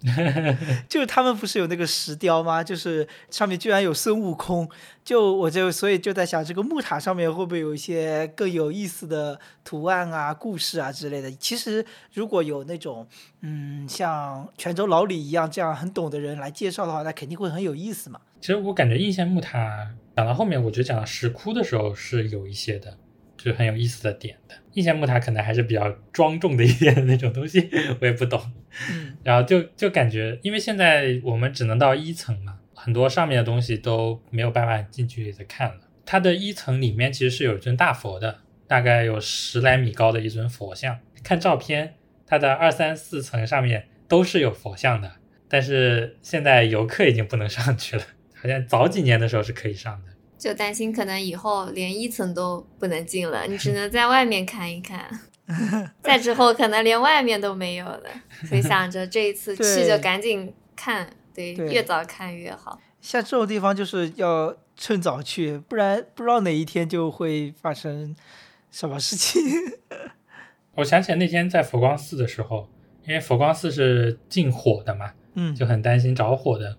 [0.88, 2.62] 就是他们不是有那个石雕吗？
[2.62, 4.68] 就是上面居然有孙悟空，
[5.04, 11.28] 就我就所以就在想，这个木塔上面会不会有一些更有意思的图案啊、故事啊之类的？
[11.32, 13.06] 其实如果有那种
[13.40, 18.20] 嗯，像泉州老李一样这样很懂的人来介绍的话，那肯定会很有意思嘛。
[18.40, 22.96] 其实我感觉应县木塔讲到后面，我觉得讲到石窟的时候是有一些的，
[23.38, 24.54] 就是很有意思的点的。
[24.74, 27.70] 应县木塔可能还是比较庄重的一点的那种东西，
[28.00, 28.38] 我也不懂。
[28.90, 35.80] 嗯然后就就感觉，因为现在我们只能到一层嘛，很多上面的东西都没有办法近距离的看了。
[36.04, 40.98] 它的一层里面其实是有一尊大佛的，大概有十来米高的一尊佛像。
[41.22, 41.94] 看照片，
[42.26, 45.12] 它的二三四层上面都是有佛像的，
[45.48, 48.02] 但是现在游客已经不能上去了，
[48.34, 50.07] 好像早几年的时候是可以上的。
[50.38, 55.04] 就担心可能以后连一层都不能进了，你只 能在外面看一看。
[56.02, 58.02] 再之后可能连外面都没有了，
[58.46, 62.78] 所以想着这一次去就赶紧看，对，对越早看越好。
[63.00, 68.14] 像这种地方就是要趁早去，不然不知道哪一天就会发生
[68.70, 69.42] 什么事情。
[70.76, 72.68] 我想起来那天在佛光寺的时候，
[73.06, 76.76] 因为佛光寺是禁火的嘛，嗯，就很担心着火的。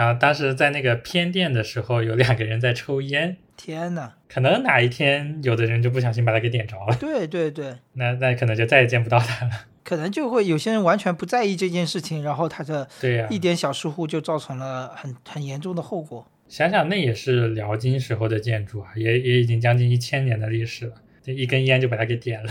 [0.00, 9.52] 然后当时在那个偏殿的时候，有两个人在抽烟，天呐，可能哪一天有的人就不小心把它给点着了，对对对，那那可能就再也见不到它了。
[9.84, 16.26] 可能就会有些人完全不在意这件事情，然后他的对呀、一点小疏忽就造成了很很严重的后果。
[16.48, 22.50] 想想那也是辽金时候的建筑啊，也也已经将近一千年的历史了，这一根烟就把它给点了。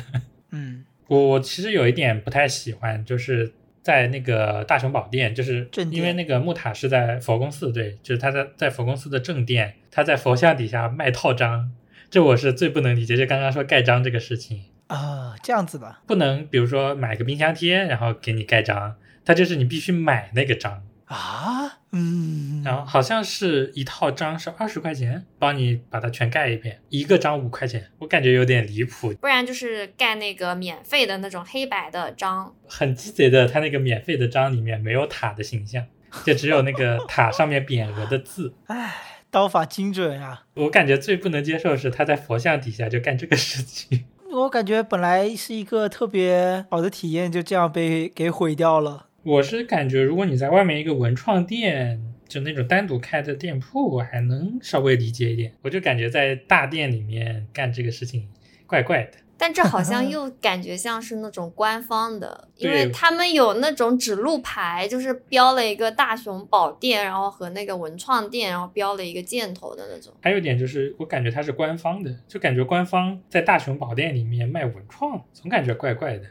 [0.51, 11.71] 嗯，我我其实有一点不太喜欢，就是在那个大雄宝殿，就是正因为那个木塔是在佛宫寺，对，就是他在在佛宫寺的正殿，他在佛像底下卖套章，
[12.09, 13.15] 这我是最不能理解。
[13.15, 20.83] 就刚刚说盖章这个事情，啊，这样子的，不能比如说买个冰箱贴，然后给你盖章，他就是你必须买那个章。
[21.09, 29.11] 啊，嗯，然后好像是一套章是二十块钱，帮你把它全盖一遍，一个章五块钱，我感觉有点离谱。
[29.15, 35.83] 不然就是盖那个免费的那种黑白的章，很鸡贼的，他那个免费的章里面没有塔的形象，
[36.23, 38.53] 就只有那个 塔上面匾额的字。
[38.67, 38.93] 唉，
[39.31, 40.45] 刀法精准啊！
[40.53, 44.05] 我感觉最不能接受的是他在佛像底下就干这个事情。
[44.31, 49.07] 我感觉本来是一个特别好的体验，就这样被给毁掉了。
[49.23, 55.53] 我是感觉，如果你在外面一个文创店，就那种单独开的店铺，我还能稍微理解一点。
[55.61, 58.27] 我就感觉在大店里面干这个事情，
[58.65, 59.17] 怪怪的。
[59.37, 70.13] 但这好像 又感觉像是那种官方的，因为他们有那种指路牌，就是标了一个大雄宝殿，然后和那个文创店，然后标了一个箭头的那种。
[70.21, 76.25] 还有一点就是，我感觉它是官方的，就感觉官方在大雄宝殿里面卖文创，总感觉怪怪的。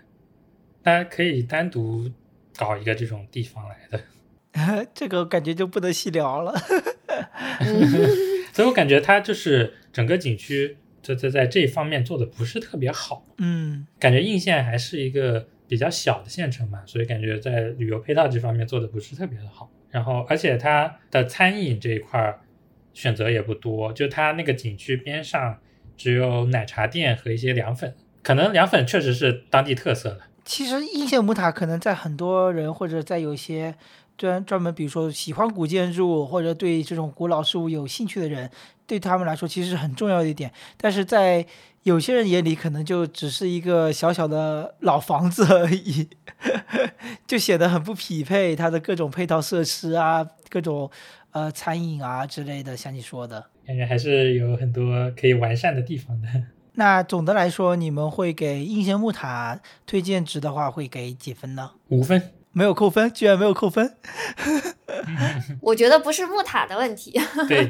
[0.83, 2.11] 大家可以单独
[2.59, 4.01] 搞一个这种地方来的。
[4.93, 6.53] 这个感觉就不能细聊了。
[8.53, 19.71] 所以我感觉它就是整个景区在在在这一方面做的不是特别好，嗯，感觉应县还是一个比较小的县城嘛，所以感觉在旅游配套这方面做的不是特别的好。
[19.91, 22.41] 然后，而且它的餐饮这一块儿
[22.93, 25.61] 选择也不多，就它那个景区边上
[25.97, 30.28] 只有奶茶店和一些凉粉，可能凉粉确实是当地特色了。
[30.49, 33.75] 其实应县木塔可能在很多人或者在有些
[34.17, 38.51] 专专门，比如说喜欢古建筑或者对这种古老事物有兴趣的人，
[38.87, 40.51] 对他们来说其实是很重要的一点。
[40.79, 41.45] 但是在
[41.83, 46.09] 有些人眼里，可能就只是一个小小的老房子而已，
[47.29, 50.91] 就显得很不匹配它的各种配套设施啊，各种
[51.33, 53.45] 呃餐饮啊之类的，像你说的。
[53.67, 56.29] 感觉还是有很多可以完善的地方的。
[56.79, 61.73] 那总的来说，你们会给应县木塔推荐值的话，会给几分呢？
[61.89, 63.97] 五分，没有扣分，居然没有扣分。
[65.61, 67.69] 我觉得不是木塔的问题， 对，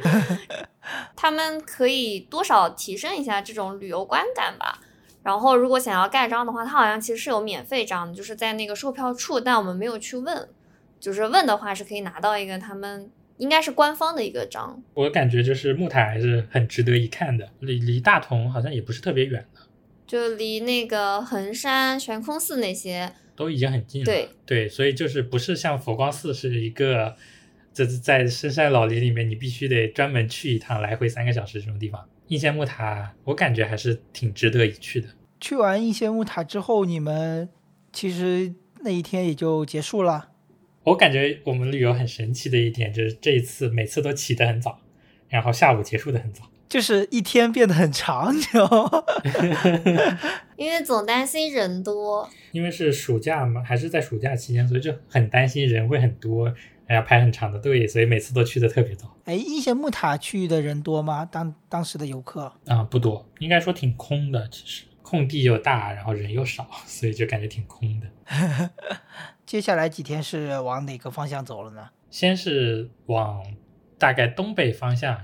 [1.16, 4.78] 他们可以多少提升一下这种旅游观感吧。
[5.22, 10.46] 然后，如果想要盖章的话，它好像其实是有免费章的，就是在那个售票处，但我们没有去问。
[11.00, 14.82] 就是问的话，是可以拿到一个他们应该是官方的一个章。
[14.94, 19.60] 我感觉就是木塔还是很值得一看的，离离大同好像也不是特别远的，
[20.06, 24.04] 就离那个衡山悬空寺那些，都已经很近了。
[24.04, 27.16] 对对，所以就是不是像佛光寺是一个，
[27.72, 32.08] 这在深山老林里面，你必须得专门去一趟，来回三个小时这种地方。
[32.28, 35.08] 应县木塔，我感觉还是挺值得一去的。
[35.40, 37.48] 去完应县木塔之后，你们
[37.92, 40.30] 其实那一天也就结束了。
[40.88, 44.80] 我感觉我们旅游很神奇的一点就是这一次每次都起得很早，
[45.28, 46.42] 然后下午结束的很早。
[46.68, 49.04] 就是一天变得很长，你知道吗？
[50.56, 52.28] 因为总担心人多。
[52.52, 56.52] 因为是暑假嘛，还是在暑假期间，所以就很担心人会很多，
[56.86, 59.14] 还要排很长的队，所以每次都去的特别早。
[59.24, 61.24] 哎，应县木塔区域的人多吗？
[61.24, 62.52] 当当时的游客？
[62.66, 64.46] 啊、不多，应该说挺空的。
[64.50, 68.06] 其实空地又大，然后人又少，所以就感觉挺空的。
[69.48, 71.88] 接下来几天是往哪个方向走了呢？
[72.10, 73.42] 先是往
[73.96, 75.22] 大概东北方向，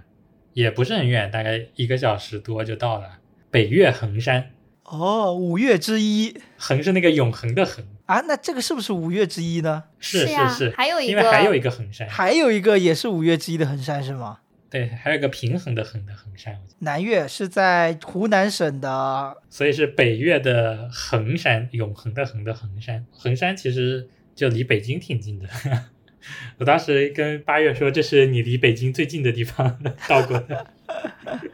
[0.54, 3.18] 也不是很远，大概一个小时多就到了
[3.50, 4.52] 北岳衡山。
[4.84, 9.84] 哦，五岳之一衡是那个永恒的衡，啊，那这个是不是五岳之一呢？
[9.98, 14.38] 是是是还有一个因为还有一个衡山，还有一个也是五岳之一的衡山是吗？
[14.70, 23.06] 对，还有一个平衡的衡的衡山，南岳是在湖南省的，所以是北岳的衡山，永恒的恒的衡山。
[23.12, 25.48] 衡山其实就离北京挺近的。
[26.58, 30.66] 我当时跟八月说，这是你离北京最近的地方 到过的。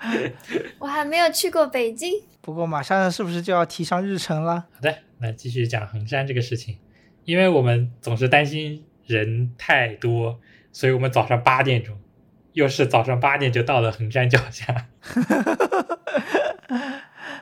[0.79, 4.67] 我还没有去过北京，不过马上是不是就要提上日程了？
[4.73, 6.79] 好的，那继续讲衡山这个事情，
[7.25, 10.41] 因为我们总是担心人太多，
[10.73, 11.99] 所以我们早上八点钟，
[12.53, 14.89] 又是早上八点就到了衡山脚下。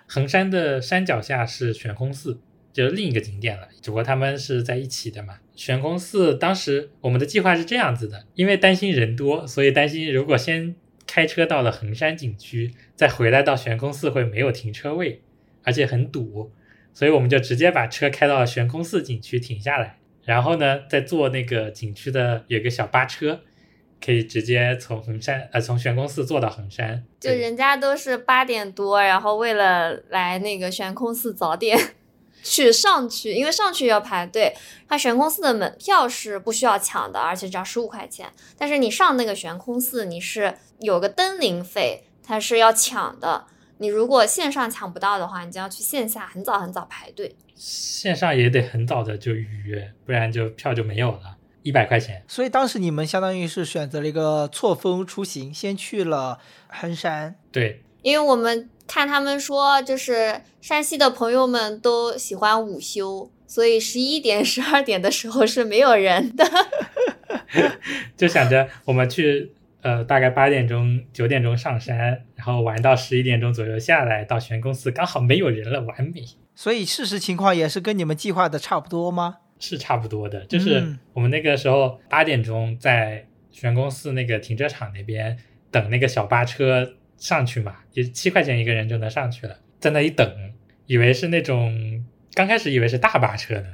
[0.07, 2.41] 衡山的山脚下是悬空寺，
[2.79, 5.35] 就是另一个景点了，只不过他们是在一起的嘛。
[5.57, 15.21] 悬空寺当时我们的计划是这样子的，因为担心人多，所以担心如果先开车到了衡山景区，再回来到悬空寺会没有停车位，
[15.65, 16.53] 而且很堵，
[16.95, 23.41] 所以我们就直接把车开到悬空寺景区停下来，然后呢，再坐那个景区的有个小巴车，
[24.01, 27.05] 可以直接从衡山呃从悬空寺坐到衡山。
[27.19, 31.77] 就人家都是八点多，然后为了来那个悬空寺早点
[32.43, 34.55] 去上去，因为上去要排队。
[34.89, 38.33] 它悬空寺的门票是不需要抢的，而且只要十五块钱。
[38.57, 43.47] 但是你上那个悬空寺，你是有个登临费，它是要抢的。
[43.79, 47.37] 你如果线上抢不到的话，你就要去线下很早很早排队。
[47.55, 51.37] 线上也得很早的就预约，不然就票就没有了。
[51.63, 52.25] 一百块钱。
[52.27, 57.35] 所以当时你们相当于是选择了一个错峰出行，先去了衡山。
[57.53, 66.45] 对，因为我们看他们说，就是山西的朋友们都喜欢午休，所以十一点、十二点的时候是没有人的。
[68.17, 76.25] 就想着我们去，呃，大概八点钟、九点钟上山，然后玩到十一点钟左右下来，到玄公寺刚好没有人了，完美。
[76.55, 79.37] 所以事实情况也是跟你们计划的差不多吗？
[79.61, 85.37] 是差不多的，就是嗯我们那个时候八点钟在玄公寺那个停车场那边
[85.71, 90.27] 等那个小巴车上去嘛，也七块钱一个人就能上去了，在那里等，
[90.87, 93.67] 以为是那种刚开始以为是大巴车呢，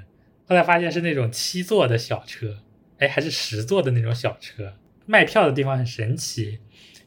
[0.46, 2.58] 后来发现是那种七座的小车，
[2.98, 4.74] 哎，还是十座的那种小车。
[5.06, 6.60] 卖票的地方很神奇，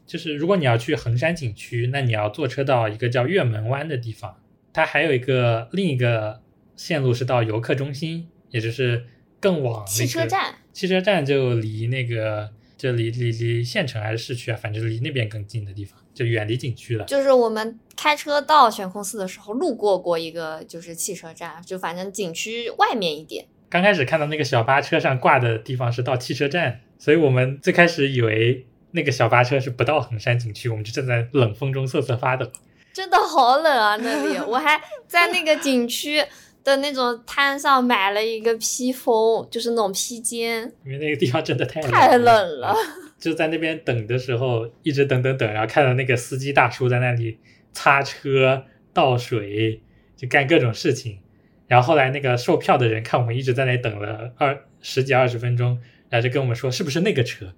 [0.05, 4.37] 就是如果你要去衡山景区，那你要坐车到一个叫月门湾的地方，
[4.71, 6.43] 它还有一个另一个
[6.75, 9.07] 线路是到游客中心，也就是
[9.39, 17.05] 更往、那个、汽车站，汽车站就离那个就离离离县城还是市区啊，反正离那边更近的地方，就远离景区了。
[17.05, 23.45] 就是我们开车到悬空寺的时候，路过过一个就是汽车站，就反正景区外面一点。
[23.69, 32.49] 刚开始看到那个小巴车上挂的地方是到汽车站，所以我们最开始以为那个小巴车是不到衡山景区，我们就站在冷风中瑟瑟发抖。
[32.93, 33.95] 真的好冷啊！
[33.97, 36.23] 那里我还在那个景区
[36.67, 42.75] 的那种摊上买了一个披风，就是那种披肩，因为那个地方真的太冷太冷了。
[43.17, 47.37] 就在那边等的时候，一直等等等，然后看到那个司机大叔在那里
[47.71, 49.81] 擦车、倒水，
[50.17, 51.19] 就干各种事情。
[51.67, 57.53] 然后后来那个售票的人看我们一直在那等了二十几二十分钟，然后就跟我们说是不是那个车，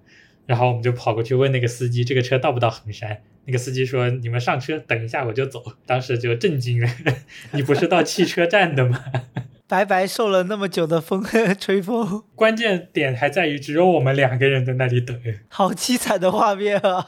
[0.46, 3.20] 然后我们就跑过去问那个司机这个车到不到衡山。
[3.44, 6.88] 那个司机说：“你们上车，等一下我就走。”当时就震惊了，
[7.52, 9.02] 你不是到汽车站的吗？
[9.66, 11.24] 白白受了那么久的风
[11.60, 15.16] 吹风，关键点还在于只有我们两个人在那里等，
[15.48, 17.04] 好凄惨的画面啊！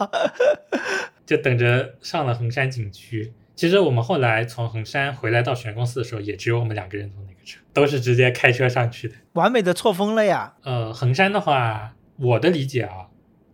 [1.27, 3.33] 就等着上了衡山景区。
[3.57, 9.15] 其实我们后来从衡山回来到玄公寺的时候，也只有我们两个人坐那个车，都是直接开车上去的。
[9.33, 10.55] 完美的错峰了呀！
[10.63, 13.09] 呃，衡山的话，我的理解啊，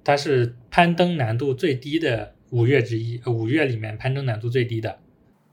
[0.04, 4.98] 它是攀登难度最低的五岳之一，呃五岳里面攀登难度最低的，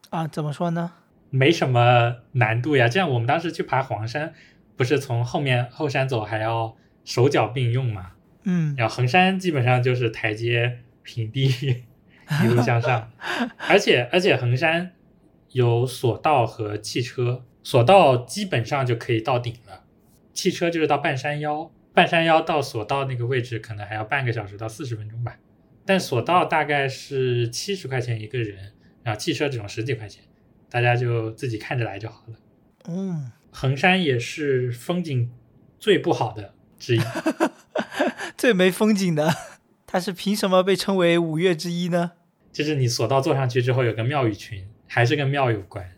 [0.10, 0.93] 啊，怎么说呢？
[1.30, 2.88] 没什么难度呀。
[2.88, 4.34] 这样我们当时去爬黄山，
[4.78, 8.12] 不是从后面后山走，还要手脚并用嘛？
[8.43, 11.48] 嗯，然后衡山基本上就是台阶平地，
[12.43, 13.12] 一路向上，
[13.68, 14.93] 而且而且衡山
[15.52, 19.84] 有索道和汽车，索道基本上就可以到顶了，
[20.34, 25.38] 汽车就是到半山腰，半山腰到索道那个位置可能还要半个小时到四十分钟吧，
[25.86, 28.74] 但索道大概是七十块钱一个人，
[29.04, 30.24] 然后汽车这种十几块钱，
[30.70, 32.34] 大家就自己看着来就好了。
[32.88, 35.32] 嗯，衡山也是风景
[35.78, 37.02] 最不好的之一。
[38.38, 39.34] 最没风景的，
[39.88, 42.12] 它是凭什么被称为五岳之一呢？
[42.52, 45.92] 就是你索道坐上去之后有个庙宇群，还是跟庙有关。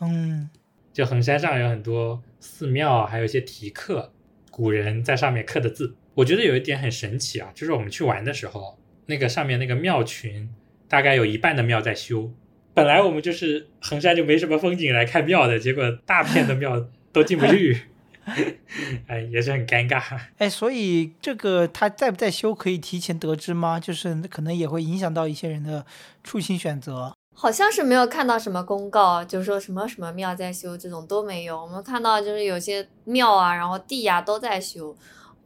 [0.00, 0.48] 嗯，
[0.92, 4.12] 就衡山上有很多寺庙，还有一些题刻，
[4.50, 5.96] 古人在上面刻的字。
[6.14, 8.77] 我觉得有一点很神奇啊，就是我们去玩的时候，
[9.08, 10.48] 那个上面那个庙群，
[10.86, 12.30] 大概有一半的庙在修。
[12.74, 17.76] 本来我们就是衡山就没什么风景来看庙的，结果大片的庙都进不去，
[19.08, 20.00] 哎，也是很尴尬。
[20.36, 23.80] 哎，所以这个它在不在修可以提前得知吗？
[23.80, 25.84] 就是可能也会影响到一些人的
[26.22, 27.12] 出行选择。
[27.34, 31.60] 好像是没有看到什么公告，就说什么什么庙在修，这种都没有。
[31.60, 34.96] 我们看到就是有些庙啊，然后地呀、都在修，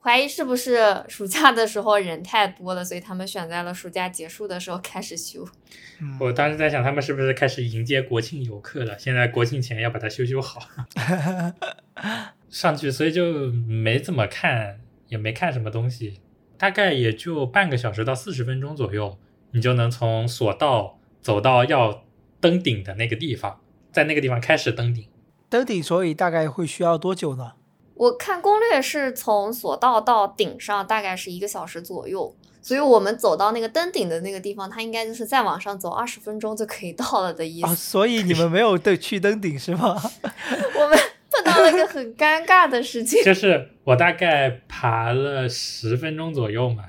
[0.04, 5.46] 怀疑是不是暑假的时候人太多了，所以他们选在了暑假结束的时候开始修。
[6.00, 8.98] 嗯，我当时在想，他们是不是开始迎接国庆游客了？
[8.98, 10.60] 现在国庆前要把它修修好。
[12.50, 16.20] 上去，所以就没怎么看，也没看什么东西，
[16.58, 19.16] 大概也就半个小时到四十分钟左右，
[19.52, 22.04] 你就能从索道走到要
[22.40, 23.60] 登顶的那个地方，
[23.92, 25.08] 在那个地方开始登顶。
[25.48, 27.52] 登顶所以大概会需要多久呢？
[27.94, 37.76] 我看攻略是从索道到顶上大概是一个小时左右，所以我们走到那个登顶的那个地方，它应该就是再往上走二十分钟就可以到了的意啊，思。
[37.76, 40.00] 所以你们没有对去登顶是吗？
[40.78, 40.98] 我们
[41.30, 46.84] 碰到了一个很尴尬的事情，就是我大概爬了十分钟左右嘛，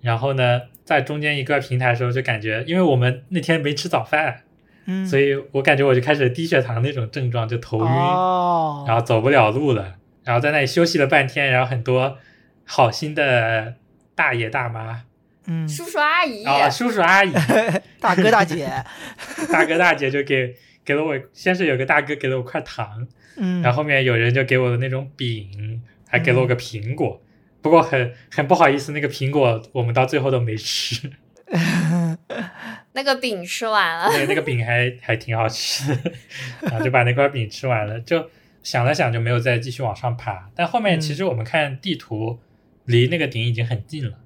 [0.00, 4.42] 然后呢，在中间一个平台的时候就感觉，因为我们那天没吃早饭，
[4.86, 7.84] 嗯，所以我感觉我就开始低血糖那种症状，就头晕。
[7.84, 9.94] 哦，然后走不了路了，
[10.24, 12.18] 然后在那里休息了半天，然后很多
[12.64, 13.74] 好心的
[14.14, 15.04] 大爷大妈
[15.46, 17.32] 嗯，叔叔阿姨，啊、叔叔阿姨、
[17.98, 18.70] 大哥大姐，
[19.50, 20.54] 大哥大姐就给
[20.84, 27.20] 给了我，先是有个大哥给了我块糖，嗯，然后后面有人就给我的那种饼，还给了我个苹果，
[27.60, 31.10] 不过很很不好意思，那个苹果我们到最后都没吃，
[32.92, 36.12] 那个饼吃完了，那那个饼还还挺好吃的，
[36.60, 38.30] 然后就把那块饼吃完了，就
[38.62, 40.50] 想了想就没有再继续往上爬。
[40.54, 42.38] 但后面其实我们看地图，
[42.84, 44.18] 离那个顶已经很近了。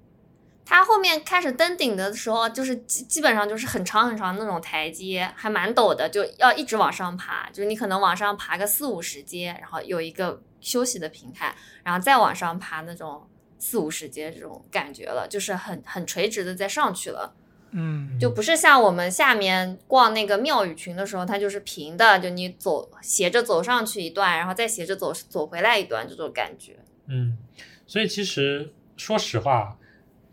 [0.69, 7.49] 它后面开始登顶的时候，就是基基本上就是很长很长那种台阶，还蛮陡的，就要一直往上爬。
[7.51, 13.29] 就是你可能往上爬个四五十阶，然后有一个休息的平台，然后再往上爬那种
[13.59, 17.33] 四五十阶这种感觉了，就是很很垂直的再上去了。
[17.73, 26.77] 嗯，就不是像我们下面逛那个庙宇群的时候，它就是平的，就你走斜着走上去一段，然后再斜着走走回来一段这种感觉。
[27.09, 27.37] 嗯，
[27.87, 29.77] 所以其实说实话，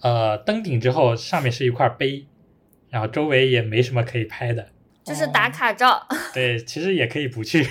[0.01, 2.25] 呃，登顶之后上面是一块碑，
[2.89, 4.69] 然后周围也没什么可以拍的。
[5.03, 7.61] 就是打卡照， 对，其实也可以不去，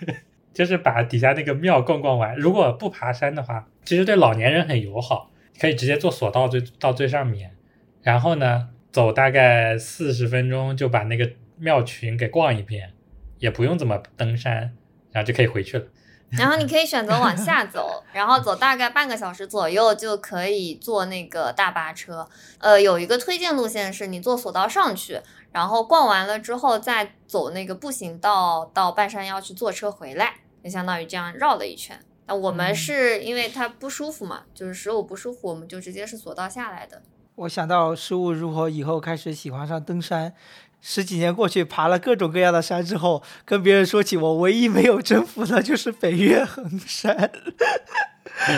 [0.52, 2.36] 就是把底下那个庙逛逛完。
[2.36, 7.56] 如果不爬山的话，其实对老年人很友好，可以直接坐索道最到最上面，
[8.02, 12.92] 然后呢，走大概四十分钟就把那个庙群给逛一遍，
[13.38, 14.76] 也不用怎么登山，
[15.10, 15.84] 然后就可以回去了。
[16.32, 22.26] 然后你可以选择往下走，然后走大概半个小时左右就可以坐那个大巴车。
[22.58, 25.20] 呃，有一个推荐路线是你坐索道上去，
[25.52, 32.00] 然后逛完了之后再走那个步行道到半山腰去坐车回来，就相当于这样绕了一圈。
[32.26, 37.02] 那我们嗯是因为它不舒服嘛，就是食物不舒服，我们就直接是索道下来的。
[37.42, 40.32] 我想到失误如何以后开始喜欢上登山，
[40.80, 47.32] 十几年过去，爬了各种各样的山之后，跟别人说起我唯一没有征服的就是北岳恒山。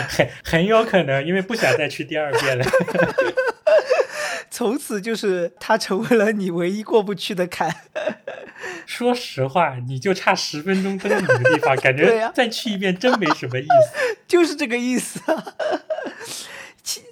[0.07, 2.65] 很很有可能，因为不想再去第二遍了。
[4.51, 7.75] 从此就是它成为了你唯一过不去的坎。
[8.85, 14.15] 说实话，你就差十分钟登顶的地方，感觉再去一遍真没什么意思。
[14.27, 15.43] 就是这个意思啊！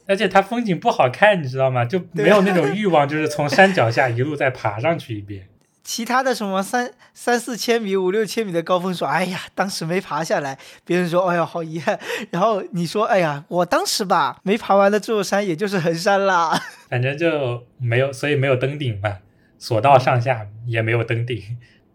[0.05, 1.84] 而且它风景不好看，你知道吗？
[1.86, 5.47] 就没有那种欲望，就是从山脚下一路再爬上去一遍。
[5.84, 11.99] 其他的什么三三四千米、五六千米的高峰，说哎呀，当时没爬下来，别人说哎呀好遗憾。
[12.32, 16.57] 然后你说哎呀，我当时吧没爬完的这座山也就是衡山啦。
[16.89, 19.17] 反正就没有，所以没有登顶嘛，
[19.59, 21.41] 索道上下也没有登顶，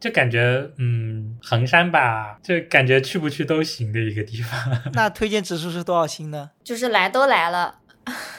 [0.01, 4.59] 就感觉嗯，衡山吧，就感觉去不去都行的一个地方。
[4.95, 6.51] 那推荐指数是多少星呢？
[6.63, 7.81] 就是来都来了，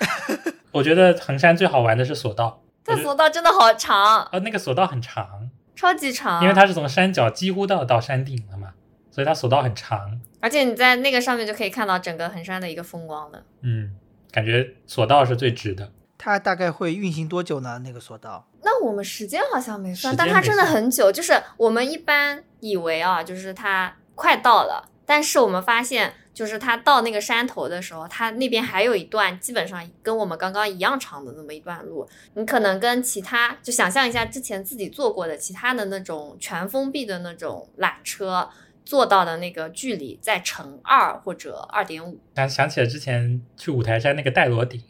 [0.72, 8.74] 我觉得衡山最好玩的是索道，这索道真的好长，呃，那个索道很长，超级长，因为它是从山脚几乎到到山顶了嘛，
[9.12, 10.22] 所以它索道很长。
[10.42, 13.44] 而且你在那个上面就可以看到整个衡山的一个风光了。
[13.62, 13.96] 嗯，
[14.32, 15.92] 感觉索道是最值的。
[16.18, 17.80] 它大概会运行多久呢？
[17.84, 18.48] 那个索道？
[18.64, 21.12] 那我们时间好像没算，但它真的很久。
[21.12, 32.08] 就是我们一般以为啊，就是它快到了，但是我们发现，就是它到那个山头的时候，它那边还有一段基本上跟我们刚刚一样长的那么一段路。
[32.34, 38.50] 你可能跟其他，就想象一下之前自己坐过的其他的那种全封闭的那种缆车。
[38.86, 44.82] 做到的那个距离再乘二或者二点五，想想起了之前去五台山那个戴罗顶，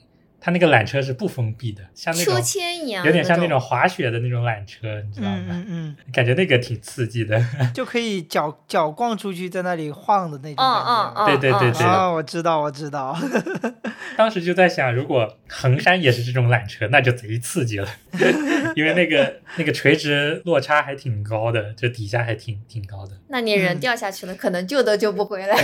[0.41, 5.63] 它那个缆车是不封闭的，像那秋种千一样，有点像那种滑雪的那种缆车，你知道嗯吗？
[5.67, 7.37] 嗯感觉那个挺刺激的。
[7.59, 10.89] 嗯， 就可以脚脚逛出去，在那里晃的那种嗯感觉。
[10.89, 13.17] 嗯嗯，对对对嗯对啊，我知道，我知道。
[14.15, 17.87] 当时就在想，如果衡山也是这种缆车，那就贼刺激了，
[18.75, 23.11] 因为那个那个垂直落差还挺高的，就底下还挺挺高的。
[23.27, 25.57] 那你人嗯掉下去了，可能救都救不回来。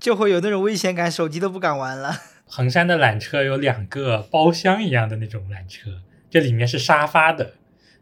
[0.00, 2.14] 就会有那种危险感，手机都不敢玩了。
[2.50, 7.54] 衡山的缆车有两个包厢一样的那种缆车，这里面是沙发的，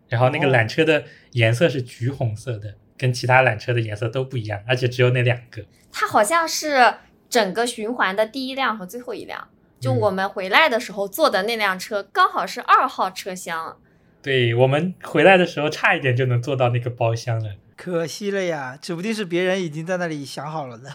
[0.08, 5.62] 然后那个哦缆车的颜色是橘红色的，跟其他缆车的颜色都不一样，而且只有那两个。
[5.92, 6.94] 它好像是
[7.28, 9.48] 整个循环的第一辆和最后一辆。
[9.78, 13.76] 就嗯我们回来的时候坐的那辆车，刚好是二号车厢。
[14.22, 17.54] 对我们回来的时候，差一点就能坐到那个包厢了。
[17.76, 20.90] 可惜了呀，指不定是别人已经在那里想好了呢。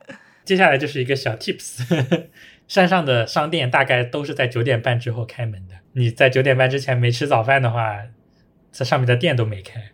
[0.44, 1.82] 接下来就是一个小 tips，
[2.68, 5.74] 山上的商店大概都是在九点半之后开门的。
[5.94, 8.04] 你在九点半之前没吃早饭的话，
[8.70, 9.90] 这上面的店都没开，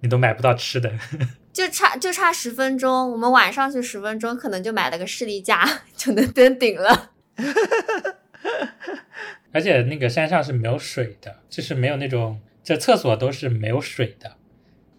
[0.00, 0.92] 你都买不到吃的。
[1.52, 7.10] 就差就差十分钟，我们晚上去十分钟，可能就买了个士力架 就能登顶了。
[9.50, 14.36] 而且那个山上是没有水的，就是没有那种，这厕所都是没有水的，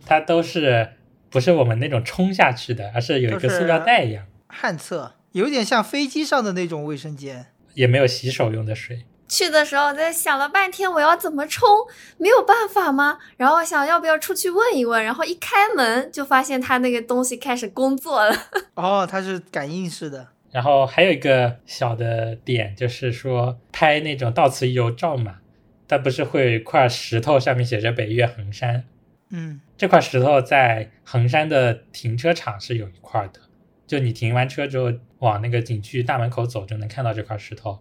[0.05, 0.89] 它都是
[1.29, 7.47] 不是我们那种冲下去的，而是有一个塑料袋一样，旱厕有点像飞机上的那种卫生间。
[7.73, 9.05] 也没有洗手用的水。
[9.27, 11.69] 去的时候在想了半天，我要怎么冲？
[12.17, 13.19] 没有办法吗？
[13.37, 18.35] 然后想要不要出去问一问，然后一开门就发现他那个东西开始工作了。
[18.73, 20.29] 哦，它是感应式的。
[20.51, 25.35] 然后还有一个小的点就是说拍那种到此一游照嘛，
[25.87, 28.83] 它不是会有一块石头上面写着北岳恒山，
[29.29, 33.39] 嗯这块石头在衡山的停车场是有一块的，
[33.89, 37.79] 就你停完车之后往那个景区大门口走就能看到这块石头。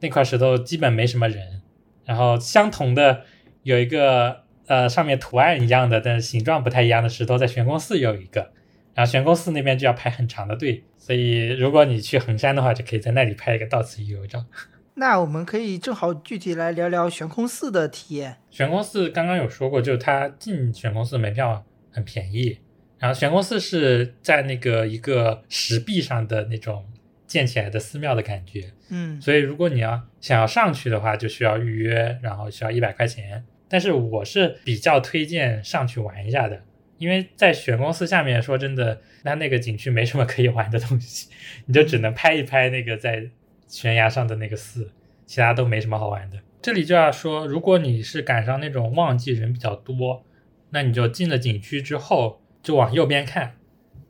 [0.00, 1.62] 那块石头基本没什么人，
[2.04, 3.22] 然后相同的
[3.62, 8.52] 有一个呃上面图案一样的，但是形状不太一样的石头在悬空寺有一个，
[8.92, 14.44] 然后悬空寺那边就要排很长的队，所以如果你去衡山的话，就可以在那里拍一个到此一游照。
[14.98, 18.36] 那我们可以正好具体来聊聊悬空寺的体验。
[18.50, 22.58] 悬空寺刚刚有说过，就是它进悬空寺门票很便宜，
[22.98, 26.84] 然后玄空寺是在那个一个石壁上的那种
[27.26, 33.44] 建起来的寺庙的感觉，嗯所以如果你要想要上去的话，就需要预约，然后需要一百块钱。
[33.68, 36.62] 但是我是比较推荐上去玩一下的，
[36.98, 41.28] 因为在玄空寺下面，说真的，它那个景区没什么可以玩的东西，
[41.66, 43.28] 你就只能拍一拍那个在
[43.66, 44.92] 悬崖上的那个寺，
[45.26, 46.38] 其他都没什么好玩的。
[46.62, 50.24] 这里就要说，如果你是赶上那种旺季人比较多，
[50.70, 53.54] 那你就进了景区之后，就往右边看，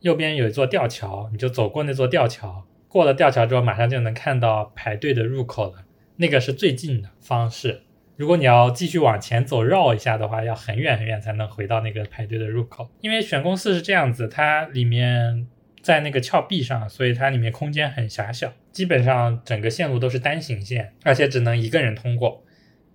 [0.00, 5.84] 右边有一座吊桥，你就走过那座吊桥，过了吊桥之后，马上就能看到排队的入口了，
[6.16, 7.82] 那个是最近的方式。
[8.16, 12.88] 如果你要继续往前走绕一下的话，要很远很远才能回到那个排队的入口。
[13.02, 15.46] 因为悬宫寺是这样子，它里面
[15.82, 22.42] 在那个峭壁上，所以它里面空间很狭小，基本上整个线路都是单行线，而且只能一个人通过。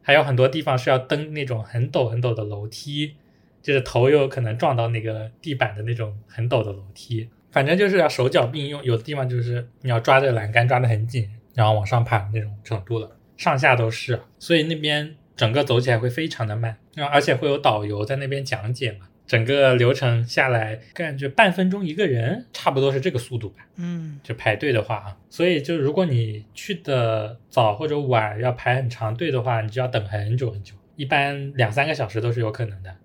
[0.02, 3.18] 还有很多地方是要登那种很陡很陡的楼梯，
[3.62, 7.30] 就是头有可能撞到那个地板的那种很陡的楼梯。
[7.52, 23.68] 反正就是要手脚并用，有的地方就是你要抓着栏杆抓得很紧，然后往上爬那种程度了，上下都是，所以那边整个走起来会非常的慢，然后而且会有导游在那边讲解嘛，整个流程下来感觉半分钟一个人，差不多是这个速度吧。
[23.76, 32.96] 嗯就排队的话啊，所以就如果你去的早或者晚，要排很长队的话，你就要等很久很久，一般两三个小时都是有可能的，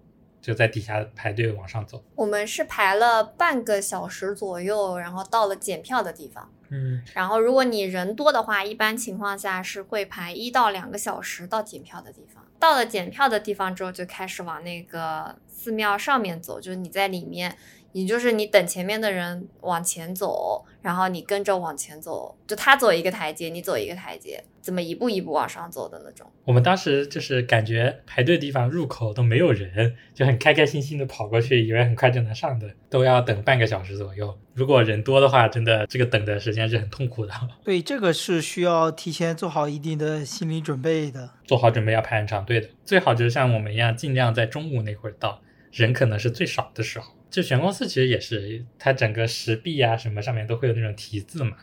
[0.46, 2.00] 就在底下排队往上走。
[2.14, 6.48] 我们是排了半个小时左右，然后到了检票的地方。
[6.68, 12.44] 嗯，然后如果你人多的话，一般情况下是会排一到两个小时到检票的地方。
[12.60, 17.56] 到了检票的地方之后，就开始往那个寺庙上面走，就是你在里面，
[17.96, 26.30] 也就是你等前面的人往前走，然后你跟着往前走，就他走一个台阶，你走一个台阶，怎么一步一步往上走的那种。
[26.44, 34.38] 我们当时就是感觉排队的地方入口都没有人，就很开开心心的跑过去，以为很快就能上的，都要等半个小时左右。
[34.52, 37.32] 如果人多的话，真的这个等的时间是很痛苦的，
[37.64, 41.30] 对，这个是需要提前做好一定的心理准备的。
[41.46, 42.68] 做好准备要排很长队的。
[42.84, 45.40] 最好就是像我们一样，尽量在中午那会儿到，
[45.72, 47.15] 人可能是最少的时候。
[47.30, 51.56] 就悬空寺其实也是，它整个石壁啊什么上面都会有那种题字嘛，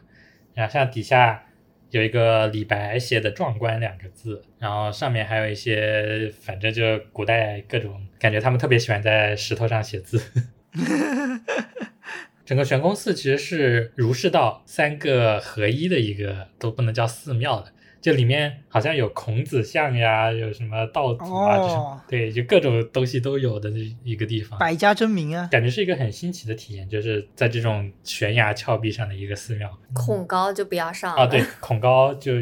[0.54, 1.46] 然后像底下
[1.90, 10.22] 有一个李白写的“壮观”两个字，然后上面还有一些，反正就古代各种，感觉他们特别喜欢在石头上写字。
[12.46, 17.72] 整个玄空寺其实是儒释道三个合一的一个，都不能叫寺庙的，
[18.04, 23.72] 就里面好像有孔子像呀，有什么道祖啊，这种哦对，就各种东西都有的
[24.04, 24.60] 一个地方。
[24.60, 25.48] 百家争鸣啊！
[25.50, 29.72] 感觉是一个很新奇的体验，就是在这种悬崖峭壁上的一个寺庙。
[29.94, 31.22] 恐高就不要上了。
[31.22, 32.34] 啊，对，恐高就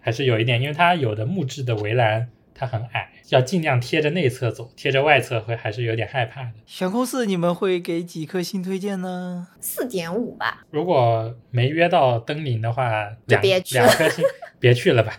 [0.00, 6.52] 还是有一点，因为它有的木质的围栏它很矮，要尽量贴着内侧走，贴着外侧会还是有点害怕的。
[6.64, 9.48] 悬空寺你们会给几颗星推荐呢？
[9.60, 10.64] 四点五吧。
[10.70, 14.24] 如果没约到登临的话，两别去两颗星，
[14.58, 15.12] 别去了吧。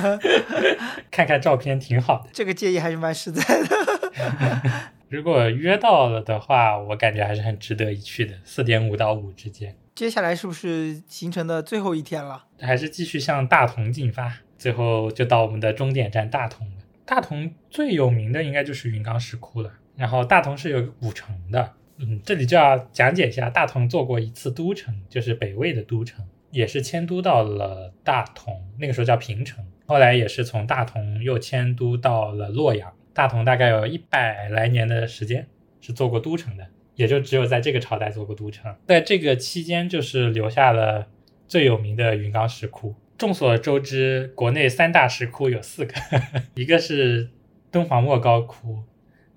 [1.12, 2.30] 看看照片挺好的。
[2.32, 4.90] 这个建议还是蛮实在的。
[5.10, 9.76] 如果约到了的话，我感觉还是很值得一去的，四点五到五之间。
[9.94, 12.46] 接下来是不是行程的最后一天了？
[12.58, 16.72] 还是继续向大同进发，最后就到我们的终点站大同了。
[17.04, 32.90] 大同最有名的应该就是云冈石窟了，然后大同是有古城的，嗯，这里就要讲解一下，大同做过一次都城，就是北魏的都城，也是迁都到了大同，那个时候叫平城，后来也是从大同又迁都到了洛阳。
[33.12, 35.46] 大同大概有一百来年的时间
[35.82, 41.06] 是做过都城的，也就只有在这个朝代做过都城，在这个期间就是留下了
[41.46, 42.94] 最有名的云冈石窟。
[43.16, 45.94] 众所周知，国内三大石窟有四个，
[46.54, 47.30] 一个是
[47.70, 48.82] 敦煌莫高窟，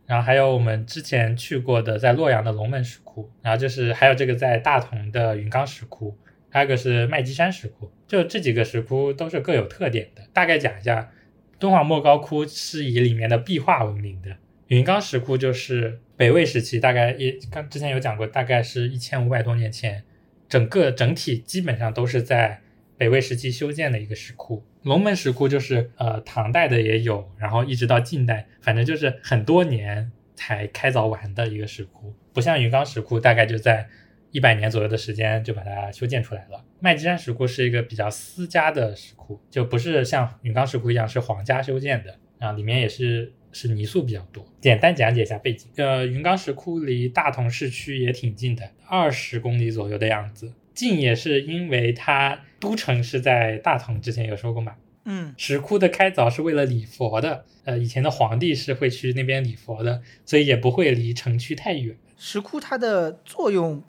[0.06, 6.18] 然后还有我们之前去过的在洛阳的龙门石窟，然后就是还有这个在大同的云冈石窟，
[6.50, 7.92] 还有个是麦积山石窟。
[8.08, 10.24] 就这几个石窟都是各有特点的。
[10.34, 11.12] 大概讲一下，
[11.60, 20.04] 敦煌莫高窟是以里面的壁画闻名的，云冈石窟就是北魏时期，大概也刚之前有讲过，大概是一千五百多年前
[20.48, 22.62] 整个整体基本上都是在
[22.98, 24.66] 北魏时期修建的一个石窟。
[24.84, 33.88] 龙门石窟就是呃唐代的也有，然后一直到近代，反正就是很多年才开凿完的一个石窟，不像云冈石窟，大概就在
[34.32, 36.64] 一百年左右的时间就把它修建出来了。
[36.80, 44.46] 麦积山石窟是一个比较私家的石窟，就不是像云冈石窟一样是皇家修建的，啊，里面也是是泥塑比较多。
[44.62, 50.54] 简单讲解一下背景，呃，云冈石窟离大同市区也挺近的，二十公里左右的样子。
[50.78, 54.76] 近也是因为它都城是在大同，之前有说过嘛。
[55.06, 61.98] 嗯石窟的开凿是为了礼佛的，呃，以前的皇帝是会去那边礼佛的，所以也不会离城区太远。
[62.16, 63.82] 石窟它的作用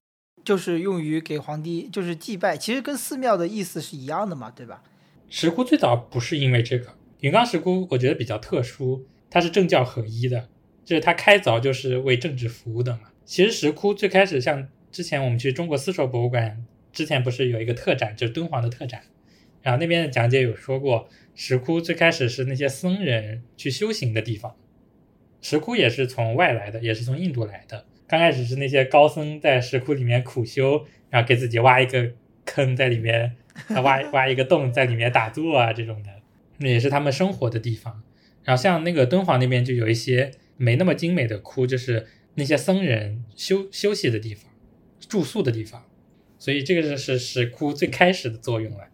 [0.43, 4.83] 就是用于给皇帝就是祭拜，其实跟寺庙的意思是一样的嘛，对吧？
[5.29, 10.49] 石窟最早不是因为这个，云冈石窟我觉得比较特殊，它是政教合一的，
[10.87, 13.01] 就是它开凿就是为政治服务的嘛。
[13.25, 19.03] 其实石窟最开始像之前我们去中国丝绸博物馆之前不是有一个特展，就是敦煌的特展，
[19.63, 24.57] 然后那边的讲解有说过，石窟最开始是那些僧人去修行的地方，
[25.41, 27.87] 石窟也是从外来的，也是从印度来的。
[28.07, 32.11] 刚开始是那些高僧在石窟里面苦修，然后给自己挖一个
[32.47, 33.37] 坑在里面，
[33.83, 36.09] 挖挖一个洞在里面打坐啊这种的，
[36.57, 38.03] 那也是他们生活的地方。
[38.45, 44.51] 然后像那个敦煌那边就有一些没那么精美的窟，就是那些僧人休休息的地方、
[45.07, 45.85] 住宿的地方，
[46.39, 48.85] 所以这个是石窟最开始的作用了。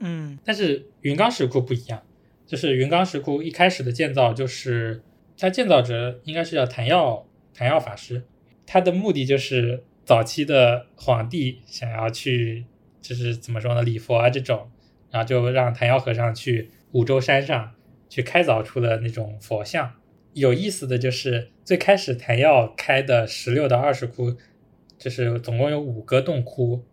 [0.00, 2.02] 嗯但是云冈石窟不一样，
[2.46, 5.02] 就是云冈石窟一开始的建造就是
[5.36, 8.24] 它建造者应该是叫昙耀昙耀法师，
[8.66, 12.64] 他的目的就是早期的皇帝想要去
[13.00, 14.70] 就是怎么说呢礼佛啊这种，
[15.10, 17.74] 然后就让昙耀和尚去五洲山上
[18.08, 19.94] 去开凿出了那种佛像。
[20.32, 24.36] 有意思的就是最开始昙耀开的十六到二十窟，
[25.00, 26.84] 就是总共有五个洞窟，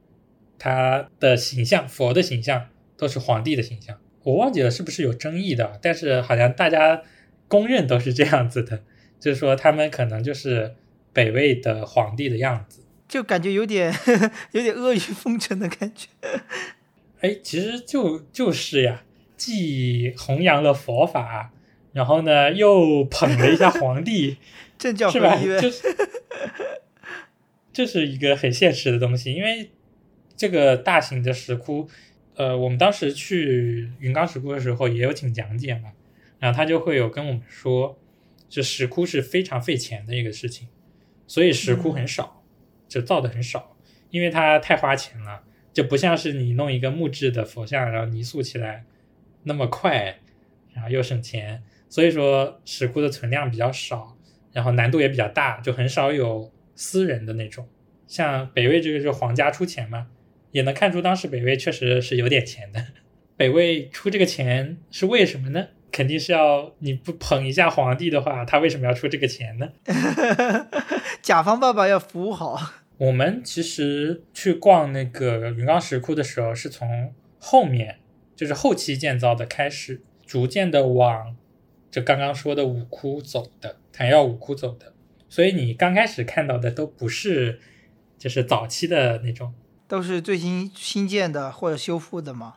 [0.58, 7.04] 它的形象佛的形象都是皇帝的形象，我忘记了是不是有争议的，但是好像大家
[7.50, 8.82] 公认都是这样子的，
[9.20, 10.76] 就是说他们可能就是
[11.12, 12.82] 北魏的皇帝的样子。
[13.10, 13.94] 就感觉有点
[14.52, 16.08] 有点阿谀奉承的感觉。
[17.20, 19.04] 哎，其实就就是呀，
[19.36, 21.52] 既弘扬了佛法，
[21.94, 24.38] 然后呢又捧了一下皇帝，
[24.78, 25.36] 政教是吧？
[25.36, 25.88] 合一就是
[27.78, 29.70] 这是一个很现实的东西，因为
[30.36, 31.88] 这个大型的石窟，
[32.34, 35.92] 呃，我们当时去云冈石窟的时候也有请讲解嘛，
[36.40, 38.00] 然后他就会有跟我们说，
[38.50, 40.68] 就石窟是非常费钱的一个事情，
[41.28, 42.44] 所以石窟很少，
[42.88, 43.78] 就造的很少，
[44.10, 48.86] 因为它太花钱了，就不像是你弄一个木质的佛像，然后泥塑起来
[49.44, 50.18] 那么快，
[50.74, 54.18] 然后又省钱，所以说石窟的存量比较少，
[54.52, 57.68] 然后难度也比较大，就很少有私人的那种。
[58.08, 60.08] 像北魏这个是皇家出钱嘛，
[60.52, 62.82] 也能看出当时北魏确实是有点钱的。
[63.36, 65.68] 北魏出这个钱是为什么呢？
[65.92, 69.74] 肯定是要你不捧一下皇帝的话，他为什么要出这个钱呢？
[71.22, 72.60] 甲方爸爸要服务好。
[72.98, 78.00] 我们其实去逛那个云冈石窟的时候，是从后面，
[78.36, 81.36] 就是后期建造的开始，逐渐的往
[81.92, 84.94] 就刚刚说的五窟走的，昙耀五窟走的。
[85.30, 87.60] 所以你刚开始看到的都不是，
[88.18, 89.54] 就是早期的那种，
[89.88, 92.56] 都是最新新建的或者修复的吗？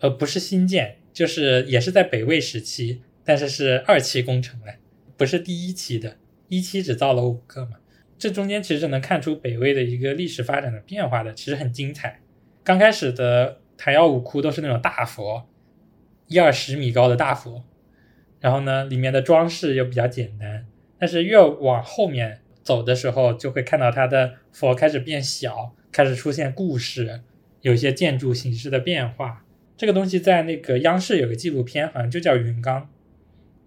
[0.00, 4.74] 呃，不是新建，就是也是在北魏时期，但是是二期工程了，
[5.16, 6.18] 不是第一期的，
[6.48, 7.78] 一期只造了五个嘛。
[8.18, 12.20] 这中间其实能看出北魏的一个历史发展的变化的，其实很精彩。
[12.62, 15.48] 刚开始的昙耀五窟都是那种大佛，
[16.26, 17.64] 一二十米高的大佛，
[18.40, 20.66] 然后呢，里面的装饰又比较简单。
[20.98, 27.20] 但是越往后面走的时候，就会看到它的佛开始变小，开始出现故事，
[27.60, 29.44] 有些建筑形式的变化。
[29.76, 32.82] 这个东西在那个央视有个纪录片，好像就叫《云冈》，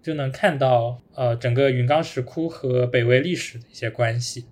[0.04, 4.44] 就能看到呃整个云冈石窟和北魏历史的一些关系。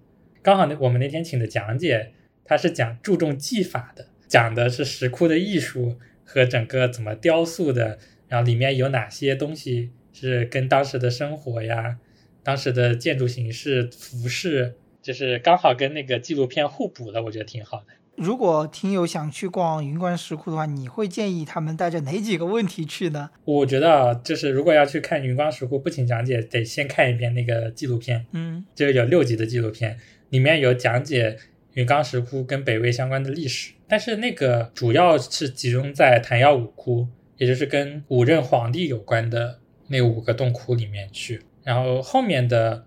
[0.43, 2.13] 刚好那我们那天请的讲解，
[2.45, 11.99] 他是讲注重技法的，讲的是石窟的艺术和整个怎么雕塑的，然后里面有哪些东西是跟当时的生活呀、
[12.43, 17.87] 当时的建筑形式、服饰，就是刚好跟那个纪录片互补的，我觉得挺好的。
[18.17, 23.31] 如果听友想去逛云冈石窟的话，你会建议他们带着哪几个问题去呢？
[23.45, 31.39] 我觉得啊，就是如果要去看云冈石窟，不请讲解，得先看一遍那个纪录片，嗯就有六集的纪录片，里面有讲解
[31.73, 37.07] 云冈石窟跟北魏相关的历史，但是那个主要是集中在昙曜五窟，
[37.39, 42.87] 也就是跟五任皇帝有关的那五个洞窟里面去，然后后面的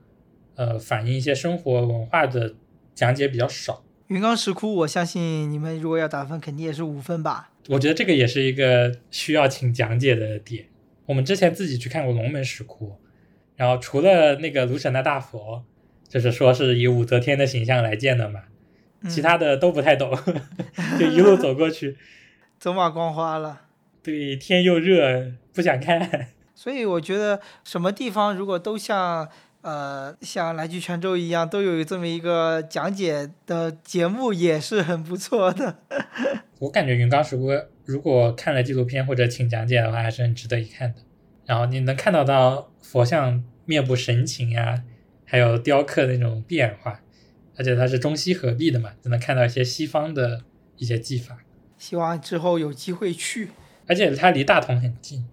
[0.56, 2.56] 呃反映一些生活文化的
[2.94, 3.84] 讲解比较少。
[4.08, 7.52] 云冈石窟，我相信你们如果要打分，肯定也是五分吧。
[7.70, 10.66] 我觉得这个也是一个需要请讲解的点。
[11.06, 12.98] 我们之前自己去看过龙门石窟，
[13.56, 15.64] 然后除了那个卢舍那大佛，
[16.08, 18.42] 就是说是以武则天的形象来建的嘛，
[19.02, 20.14] 嗯其他的都不太懂，
[21.00, 21.98] 就一路走过去，
[22.60, 23.62] 走马观花了。
[24.04, 26.28] 对，天又热，不想看。
[26.64, 29.28] 所以我觉得什么地方如果都像
[29.64, 35.80] 呃像来去泉州一样，都有这么一个讲解的节目，也是很不错的。
[36.60, 37.50] 我感觉云冈石窟
[37.84, 41.02] 如果看了纪录片或者请讲解的话，还是很值得一看的。
[41.46, 44.84] 然后你能看到到佛像面部神情呀、
[45.26, 47.02] 还有雕刻那种变化，
[47.58, 50.44] 而且它是中西合璧的嘛，就能看到一些西方的
[50.78, 51.40] 一些技法。
[51.78, 53.50] 希望之后有机会去。
[53.86, 55.26] 而且它离大同很近，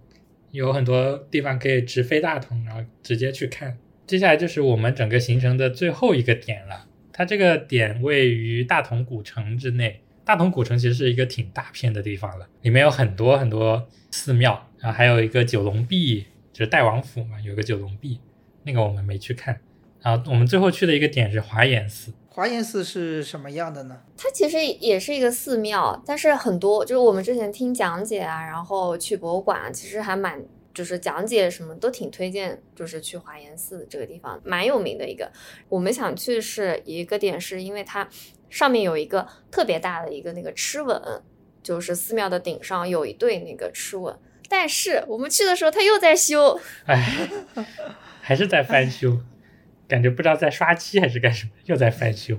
[0.51, 3.77] 有很多地方可以直飞大同，然后直接去看。
[4.05, 10.01] 接下来就是我们整个行程的最后一个点了，它这个点位于大同古城之内。
[10.23, 18.19] 大同古城其实是一个挺大片的地方了，里面有很多很多寺庙，然后还有一个九龙壁，就是代王府嘛，有个九龙壁，
[18.63, 19.59] 那个我们没去看。
[20.01, 23.99] 然后我们最后去的一个点是华严寺，华严寺是什么样的呢？
[24.17, 30.41] 它其实也是一个寺庙，但是很多就是我们之前听讲解啊，然后去博物馆，其实还蛮
[30.73, 35.29] 就是讲解什么都挺推荐，就是去华严寺这个地方蛮有名的一个。
[35.67, 38.07] 我们想去是一个点，是因为它
[38.49, 41.21] 上面有一个特别大的一个那个螭吻，
[41.61, 44.17] 就是寺庙的顶上有一对那个螭吻，
[44.47, 47.29] 但是我们去的时候它又在修，哎，
[48.21, 49.17] 还是在翻修，
[49.91, 52.37] 感觉不知道在刷漆还是干什么，又在翻修，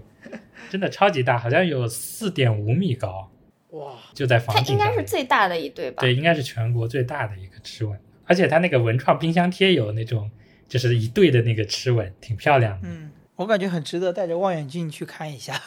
[0.71, 3.31] 真的超级大，好像有四点五米高，
[3.73, 4.87] 哇，就在它房顶上面。
[4.87, 6.01] 应该是最大的一对吧？
[6.01, 10.31] 对，应该是全国最大的一个螭吻，而且它那个文创冰箱贴有那种
[10.67, 12.89] 就是一对的那个螭吻，挺漂亮的。
[12.89, 15.61] 嗯，我感觉很值得带着望远镜去看一下。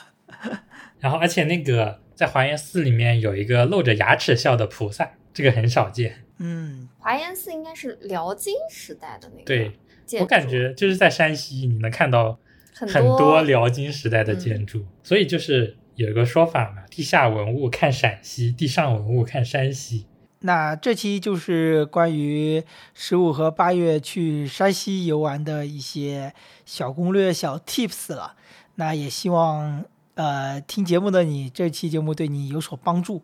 [0.99, 6.23] 然后而且那个在华严寺里面有一个露着牙齿笑的菩萨，这个很少见。
[6.39, 9.71] 嗯，华严寺应该是辽金时代的那个对
[10.19, 12.39] 我感觉就是在山西你能看到
[12.73, 20.05] 很很多辽金时代的嗯建筑，所以就是有一个说法嘛，地下文物看陕西，地上文物看山西。
[20.41, 26.33] 那这期就是关于十五和八月去山西游玩的一些
[26.65, 28.35] 小攻略、小 tips 了。
[28.75, 33.23] 那也希望呃听节目的你，这期节目对你有所帮助。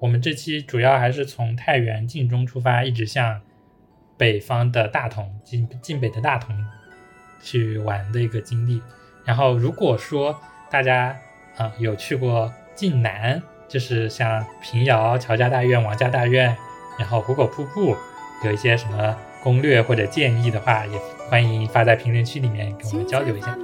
[0.00, 3.40] 我们这期主要还是从太原晋中出发，一直向
[4.18, 6.54] 北方的大同晋晋北的大同
[7.40, 8.82] 去玩的一个经历。
[9.24, 10.38] 然后如果说
[10.70, 11.16] 大家
[11.56, 16.54] 啊、呃有去过晋南，就是像平遥、乔家大院、王家大院，
[16.98, 17.96] 然后壶口瀑布，
[18.44, 20.98] 有一些什么攻略或者建议的话，也
[21.28, 23.56] 欢迎发在评论区里面跟我们交流一下。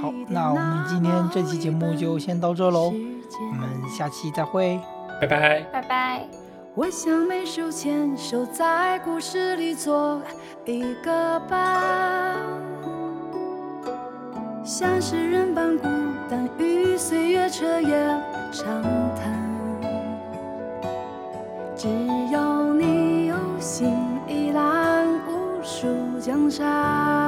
[0.00, 4.80] 好，那我们今天这期节目就先到这喽，我们下期再会。
[5.20, 5.60] 拜拜。
[5.72, 6.39] 拜拜。
[6.76, 10.22] 我想每手牵手在故事里做
[10.64, 12.36] 一个伴，
[14.64, 15.88] 像诗人般孤
[16.30, 18.06] 单，与岁月彻夜
[18.52, 18.82] 长
[19.16, 19.50] 谈。
[21.74, 21.88] 只
[22.30, 23.92] 要你有心，
[24.28, 25.88] 一览无数
[26.20, 27.19] 江山。